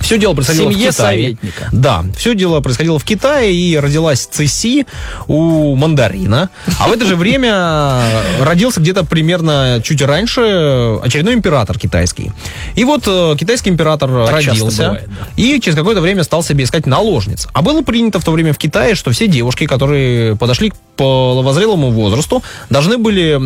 все 0.00 0.18
дело 0.18 0.34
происходило 0.34 0.72
Семье 0.72 0.90
в 0.90 0.94
Китае. 0.94 1.22
советника. 1.22 1.68
Да, 1.72 2.04
все 2.16 2.34
дело 2.34 2.60
происходило 2.60 2.98
в 2.98 3.04
Китае, 3.04 3.54
и 3.54 3.76
родилась 3.78 4.26
Цеси 4.26 4.86
у 5.26 5.74
мандарина. 5.74 6.50
А 6.78 6.88
в 6.88 6.92
это 6.92 7.04
же 7.04 7.16
время 7.16 8.02
родился 8.40 8.80
где-то 8.80 9.04
примерно 9.04 9.80
чуть 9.84 10.00
раньше 10.02 10.98
очередной 11.02 11.34
император 11.34 11.78
китайский. 11.78 12.32
И 12.74 12.84
вот 12.84 13.04
э, 13.06 13.36
китайский 13.38 13.70
император 13.70 14.26
Так 14.26 14.34
родился, 14.34 14.82
бывает, 14.84 15.08
да. 15.08 15.28
и 15.36 15.60
через 15.60 15.76
какое-то 15.76 16.00
время 16.00 16.24
стал 16.24 16.42
себе 16.42 16.64
искать 16.64 16.86
наложниц. 16.86 17.48
А 17.52 17.62
было 17.62 17.82
принято 17.82 18.20
в 18.20 18.24
то 18.24 18.32
время 18.32 18.52
в 18.52 18.58
Китае, 18.58 18.94
что 18.94 19.10
все 19.10 19.26
девушки, 19.26 19.66
которые 19.66 20.36
подошли 20.36 20.70
к 20.70 20.74
половозрелому 20.96 21.90
возрасту, 21.90 22.42
должны 22.70 22.98
были 22.98 23.40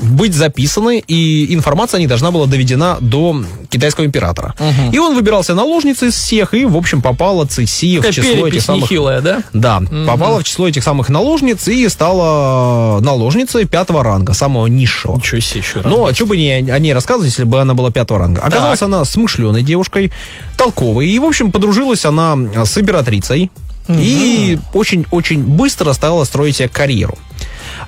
быть 0.00 0.34
записаны, 0.34 1.02
и 1.06 1.54
информация 1.54 1.98
них 1.98 2.08
должна 2.08 2.30
была 2.30 2.46
доведена 2.46 2.96
до 3.00 3.42
китайского 3.74 4.04
императора. 4.04 4.54
И 4.92 4.98
он 4.98 5.14
выбирался 5.14 5.54
наложницы 5.54 6.06
из 6.08 6.14
всех, 6.14 6.54
и, 6.54 6.64
в 6.64 6.76
общем, 6.76 7.02
попала 7.02 7.44
Цеси 7.44 7.98
в 7.98 8.10
число 8.10 8.48
этих 8.48 8.62
самых... 8.62 8.82
нехилая, 8.82 9.20
да? 9.20 9.42
Да, 9.52 9.82
попала 10.06 10.40
в 10.40 10.44
число 10.44 10.68
этих 10.68 10.82
самых 10.82 11.08
наложниц 11.08 11.68
и 11.68 11.88
стала 11.88 13.00
наложницей 13.00 13.66
пятого 13.66 14.02
ранга, 14.02 14.32
самого 14.32 14.66
низшего. 14.66 15.16
Ничего 15.16 15.40
себе, 15.40 15.60
еще 15.60 15.80
раз. 15.80 15.86
Ну, 15.92 16.06
а 16.06 16.14
что 16.14 16.26
бы 16.26 16.36
не 16.36 16.50
о 16.70 16.78
ней 16.78 16.92
рассказывать, 16.92 17.30
если 17.30 17.44
бы 17.44 17.60
она 17.60 17.74
была 17.74 17.90
пятого 17.90 18.20
ранга? 18.20 18.40
Оказалась 18.42 18.82
она 18.82 19.04
смышленой 19.04 19.62
девушкой, 19.62 20.12
толковой. 20.56 21.08
И, 21.08 21.18
в 21.18 21.24
общем, 21.24 21.52
подружилась 21.52 22.04
она 22.04 22.36
с 22.64 22.78
императрицей. 22.78 23.50
И 23.88 24.58
очень-очень 24.72 25.42
быстро 25.42 25.92
стала 25.92 26.24
строить 26.24 26.56
себе 26.56 26.68
карьеру. 26.68 27.18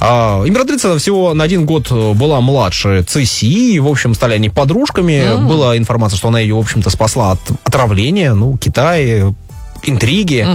А, 0.00 0.42
императрица 0.46 0.98
всего 0.98 1.34
на 1.34 1.44
один 1.44 1.66
год 1.66 1.88
э, 1.90 2.12
была 2.12 2.40
младше 2.40 3.04
Цеси, 3.06 3.74
и, 3.74 3.80
в 3.80 3.88
общем, 3.88 4.14
стали 4.14 4.34
они 4.34 4.48
подружками. 4.48 5.46
Была 5.46 5.76
информация, 5.76 6.16
что 6.16 6.28
она 6.28 6.40
ее, 6.40 6.54
в 6.54 6.60
общем-то, 6.60 6.90
спасла 6.90 7.32
от 7.32 7.40
отравления, 7.64 8.34
ну, 8.34 8.56
Китай, 8.58 9.22
интриги. 9.86 10.46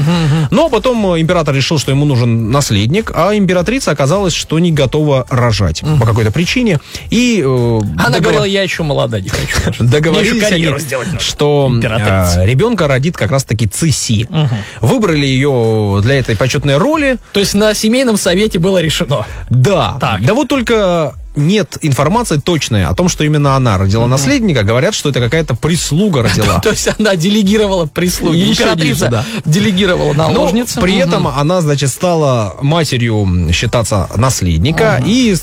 Но 0.52 0.70
потом 0.70 1.14
э, 1.14 1.22
император 1.22 1.56
решил, 1.56 1.80
что 1.80 1.92
ему 1.92 2.06
нужен 2.06 2.52
наследник, 2.52 3.12
а 3.16 3.36
императрица 3.36 3.92
оказалась, 3.92 4.34
что 4.34 4.60
не 4.60 4.72
готова 4.72 5.26
рожать 5.30 5.82
по 6.00 6.06
какой-то 6.06 6.32
причине. 6.32 6.80
И 7.10 7.42
э, 7.44 7.46
Она 7.46 8.10
договор- 8.10 8.22
говорила, 8.22 8.44
я 8.44 8.64
еще 8.64 8.84
молода, 8.84 9.20
не 9.20 9.30
хочу. 9.30 9.56
Договорились 9.84 10.44
они, 10.52 11.20
что 11.20 11.72
э, 11.82 12.46
ребенка 12.46 12.88
родит 12.88 13.18
как 13.18 13.32
раз-таки 13.32 13.68
Цеси. 13.68 14.28
Выбрали 14.82 15.26
ее 15.26 16.00
для 16.02 16.16
этой 16.16 16.36
почетной 16.36 16.78
роли. 16.78 17.18
То 17.34 17.40
есть 17.40 17.54
на 17.54 17.74
семейном 17.74 18.18
совете 18.18 18.60
было 18.60 18.82
решено. 18.82 19.26
Да. 19.50 19.98
Так. 20.00 20.26
Да 20.26 20.34
вот 20.34 20.48
только 20.48 21.14
нет 21.36 21.78
информации 21.82 22.38
точной 22.38 22.86
о 22.86 22.94
том, 22.94 23.10
что 23.10 23.24
именно 23.24 23.56
она 23.56 23.78
родила 23.78 24.08
наследника. 24.08 24.64
Говорят, 24.64 24.94
что 24.94 25.10
это 25.10 25.20
какая-то 25.20 25.56
прислуга 25.56 26.24
родила. 26.24 26.60
То 26.60 26.70
есть 26.70 26.90
она 27.00 27.16
делегировала 27.16 27.86
прислуги. 27.86 28.50
Императрица 28.50 29.26
делегировала 29.46 30.14
наложницу. 30.14 30.80
при 30.82 30.98
этом 30.98 31.28
она, 31.28 31.62
значит, 31.62 31.90
стала 31.90 32.56
матерью 32.62 33.50
считаться 33.52 34.10
наследника 34.16 35.02
и 35.06 35.36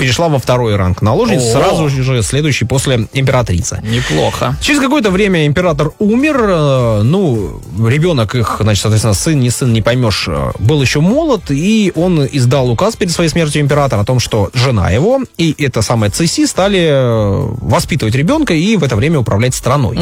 перешла 0.00 0.28
во 0.28 0.38
второй 0.38 0.76
ранг 0.76 1.02
наложниц, 1.02 1.42
О. 1.42 1.52
сразу 1.52 1.88
же 1.90 2.22
следующий 2.22 2.64
после 2.64 3.06
императрицы. 3.12 3.82
Неплохо. 3.84 4.56
Через 4.62 4.80
какое-то 4.80 5.10
время 5.10 5.46
император 5.46 5.90
умер, 5.98 6.40
э, 6.40 7.02
ну, 7.02 7.60
ребенок 7.86 8.34
их, 8.34 8.56
значит, 8.60 8.80
соответственно, 8.80 9.12
сын, 9.12 9.38
не 9.38 9.50
сын, 9.50 9.70
не 9.70 9.82
поймешь, 9.82 10.24
э, 10.26 10.52
был 10.58 10.80
еще 10.80 11.00
молод, 11.00 11.50
и 11.50 11.92
он 11.94 12.26
издал 12.32 12.70
указ 12.70 12.96
перед 12.96 13.12
своей 13.12 13.28
смертью 13.28 13.60
императора 13.60 14.00
о 14.00 14.04
том, 14.04 14.20
что 14.20 14.48
жена 14.54 14.88
его 14.88 15.20
и 15.36 15.54
эта 15.58 15.82
самая 15.82 16.10
Цеси 16.10 16.46
стали 16.46 16.80
э, 16.80 17.54
воспитывать 17.60 18.14
ребенка 18.14 18.54
и 18.54 18.78
в 18.78 18.84
это 18.84 18.96
время 18.96 19.18
управлять 19.18 19.54
страной. 19.54 19.98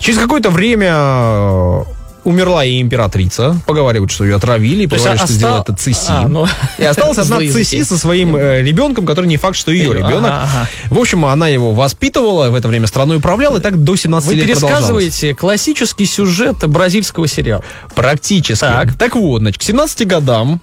Через 0.00 0.18
какое-то 0.18 0.50
время 0.50 1.86
умерла 2.24 2.64
и 2.64 2.80
императрица. 2.80 3.56
Поговаривают, 3.66 4.10
что 4.12 4.24
ее 4.24 4.36
отравили, 4.36 4.86
поговаривают, 4.86 5.18
что 5.20 5.24
оста- 5.24 5.34
сделала 5.34 5.62
это 5.62 5.72
Цеси. 5.74 6.06
А, 6.08 6.28
ну, 6.28 6.46
И 6.78 6.84
осталась 6.84 7.18
одна 7.18 7.38
языки. 7.40 7.82
со 7.84 7.98
своим 7.98 8.36
э, 8.36 8.62
ребенком, 8.62 9.06
который 9.06 9.26
не 9.26 9.36
факт, 9.36 9.56
что 9.56 9.72
ее 9.72 9.92
ребенок. 9.92 10.30
ага, 10.30 10.42
ага. 10.44 10.68
В 10.90 10.98
общем, 10.98 11.24
она 11.24 11.48
его 11.48 11.72
воспитывала, 11.72 12.50
в 12.50 12.54
это 12.54 12.68
время 12.68 12.86
страной 12.86 13.16
управляла, 13.18 13.58
и 13.58 13.60
так 13.60 13.82
до 13.82 13.96
17 13.96 14.28
Вы 14.28 14.34
лет 14.36 14.46
пересказываете 14.46 15.34
классический 15.34 16.06
сюжет 16.06 16.58
бразильского 16.68 17.26
сериала. 17.26 17.64
Практически. 17.94 18.60
Так. 18.60 18.94
Так. 18.94 19.14
вот, 19.16 19.40
значит, 19.40 19.58
к 19.60 19.62
17 19.62 20.06
годам 20.06 20.60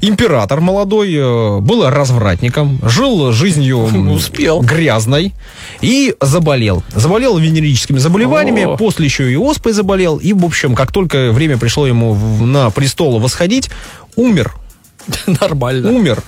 император 0.00 0.60
молодой 0.60 1.12
э, 1.14 1.58
был 1.60 1.88
развратником, 1.88 2.78
жил 2.82 3.32
жизнью 3.32 3.78
Успел. 4.12 4.60
грязной 4.60 5.34
и 5.80 6.14
заболел. 6.20 6.82
Заболел 6.94 7.38
венерическими 7.38 7.98
заболеваниями, 7.98 8.64
О. 8.64 8.76
после 8.76 9.06
еще 9.06 9.30
и 9.30 9.36
оспой 9.36 9.72
заболел. 9.72 10.16
И, 10.18 10.32
в 10.32 10.44
общем, 10.44 10.74
как 10.74 10.92
только 10.92 11.32
время 11.32 11.58
пришло 11.58 11.86
ему 11.86 12.14
на 12.44 12.70
престол 12.70 13.18
восходить, 13.20 13.70
умер. 14.16 14.54
Нормально. 15.26 15.90
Умер. 15.90 16.22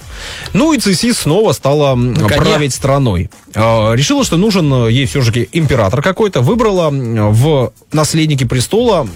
Ну 0.54 0.72
и 0.72 0.78
Цеси 0.78 1.12
снова 1.12 1.52
стала 1.52 1.92
м, 1.92 2.14
коне. 2.16 2.28
править 2.40 2.74
страной. 2.74 3.30
Э, 3.54 3.94
Решила, 3.94 4.24
что 4.24 4.36
нужен 4.36 4.88
ей 4.88 5.06
все-таки 5.06 5.48
император 5.52 6.02
какой-то. 6.02 6.40
Выбрала 6.40 6.88
м, 6.88 7.32
в 7.32 7.72
наследники 7.92 8.44
престола 8.44 9.06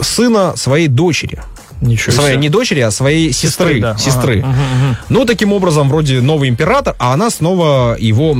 сына 0.00 0.54
своей 0.56 0.88
дочери. 0.88 1.42
Ничего 1.82 2.12
Своей 2.14 2.32
себе. 2.34 2.40
не 2.40 2.48
дочери, 2.48 2.80
а 2.80 2.90
своей 2.90 3.32
сестры. 3.32 3.80
да. 3.80 3.96
Сестры. 3.98 4.40
Ага. 4.42 4.98
Ну, 5.08 5.24
таким 5.24 5.52
образом, 5.52 5.88
вроде 5.88 6.20
новый 6.20 6.48
император, 6.48 6.94
а 6.98 7.12
она 7.12 7.28
снова 7.28 7.96
его 7.98 8.36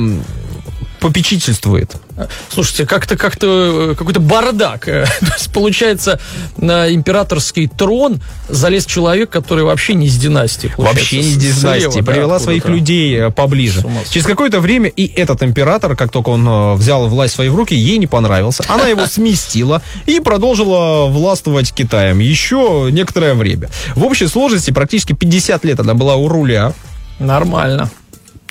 попечительствует. 1.03 1.95
Слушайте, 2.49 2.85
как-то 2.85 3.17
как-то 3.17 3.91
э, 3.91 3.95
какой-то 3.95 4.21
бардак. 4.21 4.85
То 4.85 5.05
есть, 5.37 5.51
получается, 5.51 6.19
на 6.57 6.91
императорский 6.93 7.67
трон 7.67 8.21
залез 8.47 8.85
человек, 8.85 9.29
который 9.29 9.65
вообще 9.65 9.95
не 9.95 10.07
из 10.07 10.17
династии. 10.17 10.73
Вообще 10.77 11.17
не 11.17 11.23
из 11.23 11.59
слева, 11.59 11.77
династии. 11.77 11.99
да, 11.99 12.05
Привела 12.05 12.35
откуда-то. 12.35 12.43
своих 12.43 12.65
людей 12.65 13.17
э, 13.19 13.29
поближе. 13.31 13.83
Через 14.09 14.25
какое-то 14.25 14.61
время 14.61 14.89
и 14.89 15.05
этот 15.05 15.43
император, 15.43 15.97
как 15.97 16.09
только 16.09 16.29
он 16.29 16.47
э, 16.47 16.73
взял 16.75 17.07
власть 17.09 17.33
в 17.33 17.35
свои 17.35 17.49
в 17.49 17.55
руки, 17.55 17.75
ей 17.75 17.97
не 17.97 18.07
понравился. 18.07 18.63
Она 18.69 18.87
его 18.87 19.05
сместила 19.05 19.81
и 20.05 20.21
продолжила 20.21 21.07
властвовать 21.07 21.73
Китаем 21.73 22.19
еще 22.19 22.87
некоторое 22.91 23.33
время. 23.33 23.69
В 23.95 24.05
общей 24.05 24.27
сложности 24.27 24.71
практически 24.71 25.11
50 25.13 25.65
лет 25.65 25.79
она 25.81 25.95
была 25.95 26.15
у 26.15 26.29
руля. 26.29 26.71
Нормально. 27.19 27.89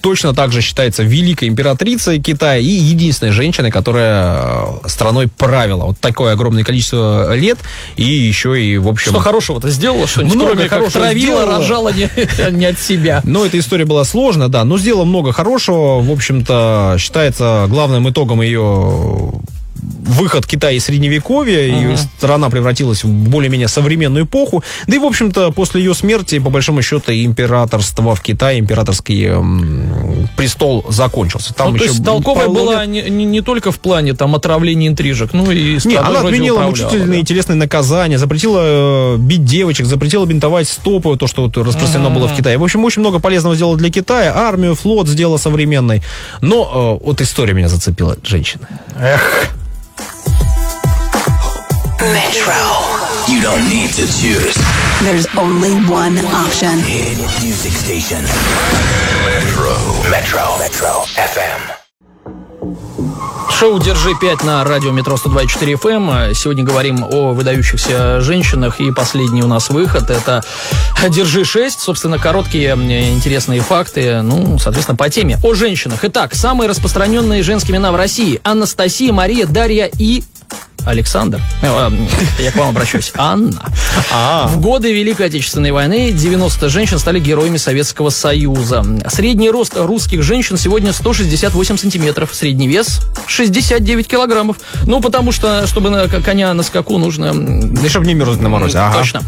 Точно 0.02 0.34
так 0.34 0.52
же 0.52 0.60
считается 0.60 1.02
великой 1.02 1.48
императрицей 1.48 2.20
Китая 2.20 2.58
и 2.58 2.66
единственной 2.66 3.32
женщиной, 3.32 3.70
которая 3.70 4.36
э, 4.84 4.88
страной 4.88 5.28
правила. 5.28 5.84
Вот 5.84 5.98
такое 5.98 6.32
огромное 6.32 6.64
количество 6.64 7.34
лет 7.34 7.58
и 7.96 8.04
еще 8.04 8.60
и, 8.62 8.76
в 8.76 8.88
общем... 8.88 9.12
Что 9.12 9.20
хорошего-то 9.20 9.70
сделала 9.70 10.06
что-нибудь? 10.06 10.34
Много 10.34 10.68
хорошего 10.68 11.04
травила, 11.04 11.42
сделала. 11.42 11.58
рожала 11.58 11.92
не, 11.92 12.10
не 12.50 12.66
от 12.66 12.78
себя. 12.78 13.22
Но 13.24 13.46
эта 13.46 13.58
история 13.58 13.84
была 13.84 14.04
сложная, 14.04 14.48
да, 14.48 14.64
но 14.64 14.76
сделала 14.76 15.04
много 15.04 15.32
хорошего. 15.32 16.02
В 16.02 16.10
общем-то, 16.10 16.96
считается 16.98 17.66
главным 17.68 18.10
итогом 18.10 18.42
ее 18.42 19.32
выход 19.74 20.46
Китая 20.46 20.72
из 20.76 20.85
средневековья, 20.85 21.62
и 21.66 21.96
страна 21.96 22.50
превратилась 22.50 23.04
в 23.04 23.08
более-менее 23.08 23.68
современную 23.68 24.24
эпоху. 24.24 24.62
Да 24.87 24.96
и, 24.96 24.98
в 24.98 25.04
общем-то, 25.04 25.50
после 25.52 25.82
ее 25.82 25.94
смерти, 25.94 26.38
по 26.38 26.50
большому 26.50 26.82
счету, 26.82 27.12
и 27.12 27.24
императорство 27.24 28.14
в 28.14 28.20
Китае, 28.20 28.58
императорский 28.58 29.26
эм, 29.26 30.28
престол 30.37 30.85
закончился. 30.88 31.54
Там 31.54 31.72
ну, 31.72 31.78
то 31.78 31.85
есть 31.85 32.04
толковая 32.04 32.48
была 32.48 32.85
не, 32.87 33.02
не- 33.02 33.24
не 33.24 33.40
только 33.40 33.72
в 33.72 33.80
плане 33.80 34.14
там 34.14 34.35
отравления 34.35 34.88
интрижек, 34.88 35.32
ну 35.32 35.50
и 35.50 35.74
Не, 35.74 35.78
страной 35.78 35.98
она 35.98 36.20
отменила 36.20 36.61
мучительные 36.61 37.06
да. 37.06 37.16
и 37.16 37.24
телесные 37.24 37.56
наказания, 37.56 38.18
запретила 38.18 38.61
э, 38.62 39.16
бить 39.18 39.44
девочек, 39.44 39.87
запретила 39.87 40.26
бинтовать 40.26 40.68
стопы, 40.68 41.16
то, 41.16 41.26
что 41.26 41.42
вот 41.42 41.56
распространено 41.56 42.11
было 42.11 42.28
в 42.28 42.37
Китае. 42.37 42.58
В 42.58 42.64
общем, 42.64 42.85
очень 42.85 43.00
много 43.00 43.18
полезного 43.18 43.54
сделала 43.54 43.76
для 43.76 43.90
Китая, 43.90 44.32
армию, 44.37 44.74
флот 44.74 45.08
сделала 45.08 45.38
современной. 45.38 46.02
Но 46.40 46.98
э, 47.00 47.04
вот 47.04 47.20
история 47.20 47.54
меня 47.54 47.68
зацепила, 47.68 48.16
женщины. 48.22 48.66
Metro. 52.02 52.58
You 53.28 53.40
don't 53.40 53.62
need 53.70 53.90
to 53.94 54.02
choose. 54.10 54.58
There's 55.04 55.28
only 55.38 55.70
one 55.86 56.18
option. 56.34 56.80
Hit 56.80 57.18
music 57.40 57.70
station. 57.70 58.18
Metro. 59.24 59.70
Metro. 60.10 60.58
Metro. 60.58 61.04
FM. 61.14 61.60
Шоу 63.50 63.78
«Держи 63.78 64.14
5» 64.20 64.44
на 64.44 64.64
радио 64.64 64.90
«Метро 64.90 65.14
102.4 65.14 65.80
FM». 65.80 66.34
Сегодня 66.34 66.64
говорим 66.64 67.04
о 67.04 67.32
выдающихся 67.32 68.20
женщинах, 68.20 68.80
и 68.80 68.90
последний 68.90 69.44
у 69.44 69.46
нас 69.46 69.70
выход– 69.70 70.10
это 70.10 70.42
«Держи 71.08 71.42
6». 71.42 71.70
Собственно, 71.78 72.18
короткие 72.18 72.72
интересные 73.12 73.60
факты, 73.60 74.22
ну, 74.22 74.58
соответственно, 74.58 74.96
по 74.96 75.08
теме. 75.08 75.38
О 75.44 75.54
женщинах. 75.54 76.00
Итак, 76.02 76.34
самые 76.34 76.68
распространенные 76.68 77.44
женские 77.44 77.76
имена 77.76 77.92
в 77.92 77.96
России– 77.96 78.40
Анастасия, 78.42 79.12
Мария, 79.12 79.46
Дарья 79.46 79.88
и 79.96 80.24
Александр. 80.86 81.40
Э, 81.62 81.90
э, 82.38 82.42
Я 82.42 82.52
к 82.52 82.56
вам 82.56 82.70
обращаюсь. 82.70 83.12
Анна. 83.16 83.62
В 84.46 84.60
годы 84.60 84.92
Великой 84.92 85.26
Отечественной 85.26 85.72
войны 85.72 86.12
90 86.12 86.68
женщин 86.68 86.98
стали 86.98 87.20
героями 87.20 87.56
Советского 87.56 88.10
Союза. 88.10 88.84
Средний 89.08 89.50
рост 89.50 89.74
русских 89.76 90.22
женщин 90.22 90.56
сегодня 90.56 90.92
168 90.92 91.76
сантиметров. 91.76 92.30
Средний 92.32 92.68
вес 92.68 93.00
69 93.26 94.06
килограммов. 94.06 94.56
Ну, 94.86 95.00
потому 95.00 95.32
что, 95.32 95.66
чтобы 95.66 95.90
на 95.90 96.08
коня 96.08 96.52
на 96.54 96.62
скаку 96.62 96.98
нужно... 96.98 97.32
И 97.84 97.88
чтобы 97.88 98.06
не 98.06 98.14
мерзнуть 98.14 98.40
на 98.40 98.48
морозе. 98.48 98.78
Ага. 98.78 98.98
Точно. 98.98 99.22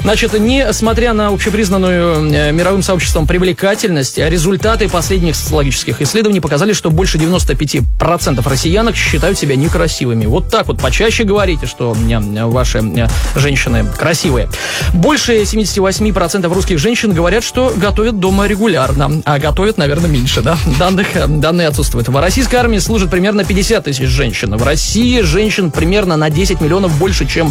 Значит, 0.00 0.38
несмотря 0.38 1.12
на 1.12 1.28
общепризнанную 1.28 2.32
э, 2.32 2.52
мировым 2.52 2.82
сообществом 2.82 3.26
привлекательность, 3.26 4.18
результаты 4.18 4.88
последних 4.88 5.36
социологических 5.36 6.02
исследований 6.02 6.40
показали, 6.40 6.72
что 6.72 6.90
больше 6.90 7.18
95% 7.18 8.48
россиянок 8.48 8.96
считают 8.96 9.38
себя 9.38 9.56
некрасивыми. 9.56 10.26
Вот 10.26 10.50
так 10.50 10.66
вот 10.66 10.78
почаще 10.94 11.24
говорите, 11.24 11.66
что 11.66 11.92
ваши 11.92 12.80
женщины 13.34 13.84
красивые. 13.98 14.48
Больше 14.92 15.42
78% 15.42 16.54
русских 16.54 16.78
женщин 16.78 17.12
говорят, 17.12 17.42
что 17.42 17.72
готовят 17.76 18.20
дома 18.20 18.46
регулярно, 18.46 19.20
а 19.24 19.40
готовят, 19.40 19.76
наверное, 19.76 20.08
меньше, 20.08 20.40
да? 20.40 20.56
Данных, 20.78 21.08
э, 21.16 21.26
данные 21.26 21.66
отсутствуют. 21.66 22.06
В 22.06 22.16
российской 22.20 22.54
армии 22.54 22.78
служит 22.78 23.10
примерно 23.10 23.44
50 23.44 23.82
тысяч 23.82 24.06
женщин. 24.06 24.56
В 24.56 24.62
России 24.62 25.20
женщин 25.22 25.72
примерно 25.72 26.16
на 26.16 26.30
10 26.30 26.60
миллионов 26.60 26.96
больше, 26.96 27.26
чем 27.26 27.50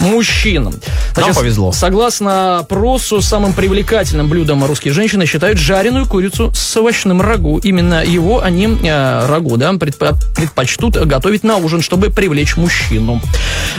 мужчин. 0.00 0.74
Нам 1.16 1.32
повезло. 1.32 1.70
Согласно 1.70 2.58
опросу, 2.58 3.22
самым 3.22 3.52
привлекательным 3.52 4.28
блюдом 4.28 4.64
русские 4.64 4.94
женщины 4.94 5.26
считают 5.26 5.58
жареную 5.58 6.06
курицу 6.06 6.52
с 6.52 6.76
овощным 6.76 7.22
рагу. 7.22 7.60
Именно 7.62 8.04
его 8.04 8.42
они, 8.42 8.66
э, 8.82 9.26
рагу, 9.28 9.56
да, 9.56 9.70
предпо- 9.74 10.16
предпочтут 10.34 10.96
готовить 10.96 11.44
на 11.44 11.58
ужин, 11.58 11.82
чтобы 11.82 12.10
привлечь 12.10 12.56
мужчину. 12.80 13.20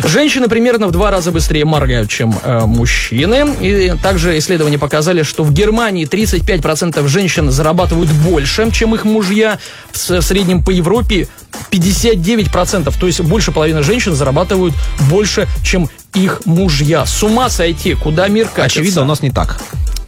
Женщины 0.04 0.48
примерно 0.48 0.88
в 0.88 0.92
два 0.92 1.12
раза 1.12 1.32
быстрее 1.32 1.66
моргают, 1.66 2.10
чем 2.10 2.34
э, 2.44 2.66
мужчины. 2.66 3.56
И 3.60 3.94
также 4.02 4.38
исследования 4.38 4.78
показали, 4.78 5.24
что 5.24 5.44
в 5.44 5.52
Германии 5.54 6.08
35% 6.08 7.08
женщин 7.08 7.52
зарабатывают 7.52 8.10
больше, 8.10 8.70
чем 8.72 8.96
их 8.96 9.06
мужья. 9.06 9.60
В 9.92 10.22
среднем 10.22 10.64
по 10.64 10.70
Европе 10.72 11.28
59%. 11.72 12.94
То 13.00 13.08
есть 13.08 13.22
больше 13.22 13.52
половины 13.52 13.84
женщин 13.84 14.16
зарабатывают 14.16 14.74
больше, 15.10 15.48
чем 15.64 15.90
их 16.14 16.42
мужья. 16.46 17.06
С 17.06 17.24
ума 17.24 17.50
сойти, 17.50 17.94
куда 17.94 18.28
мир 18.28 18.48
катится. 18.48 18.80
Очевидно, 18.80 19.02
у 19.04 19.06
нас 19.06 19.22
не 19.22 19.30
так. 19.30 19.60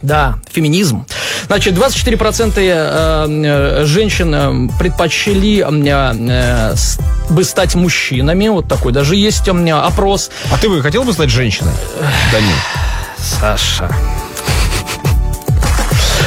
Да, 0.04 0.34
феминизм. 0.52 1.06
Значит, 1.46 1.74
24% 1.74 2.52
э, 2.58 3.80
э, 3.80 3.84
женщин 3.86 4.34
э, 4.34 4.68
предпочли 4.78 5.64
бы 7.30 7.44
стать 7.44 7.74
мужчинами. 7.74 8.48
Вот 8.48 8.68
такой 8.68 8.92
даже 8.92 9.16
есть 9.16 9.48
у 9.48 9.54
меня 9.54 9.80
опрос. 9.80 10.30
А 10.52 10.58
ты 10.58 10.68
бы 10.68 10.82
хотел 10.82 11.04
бы 11.04 11.14
стать 11.14 11.30
женщиной? 11.30 11.72
Да 12.32 12.40
нет. 12.40 12.58
Саша. 13.18 13.88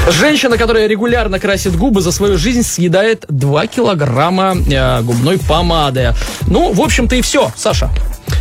Женщина, 0.10 0.58
которая 0.58 0.88
регулярно 0.88 1.40
красит 1.40 1.76
губы, 1.76 2.02
за 2.02 2.12
свою 2.12 2.38
жизнь 2.38 2.64
съедает 2.64 3.26
2 3.28 3.68
килограмма 3.68 4.56
э, 4.56 5.02
губной 5.02 5.38
помады. 5.38 6.14
Ну, 6.48 6.72
в 6.72 6.82
общем-то 6.82 7.16
и 7.16 7.22
все, 7.22 7.52
Саша. 7.56 7.90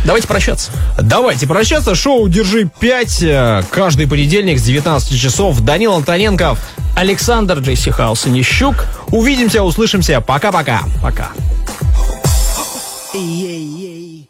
Давайте 0.05 0.27
прощаться. 0.27 0.71
Давайте 1.01 1.47
прощаться. 1.47 1.95
Шоу 1.95 2.27
«Держи 2.29 2.69
5» 2.79 3.65
каждый 3.69 4.07
понедельник 4.07 4.59
с 4.59 4.63
19 4.63 5.19
часов. 5.19 5.59
Данил 5.61 5.93
Антоненков. 5.93 6.59
Александр 6.95 7.59
Джейси 7.59 7.91
Хаус 7.91 8.25
и 8.25 8.29
Нищук. 8.29 8.85
Увидимся, 9.09 9.63
услышимся. 9.63 10.21
Пока-пока. 10.21 10.81
Пока. 11.01 11.31
Yeah, 13.13 13.21
yeah, 13.21 14.26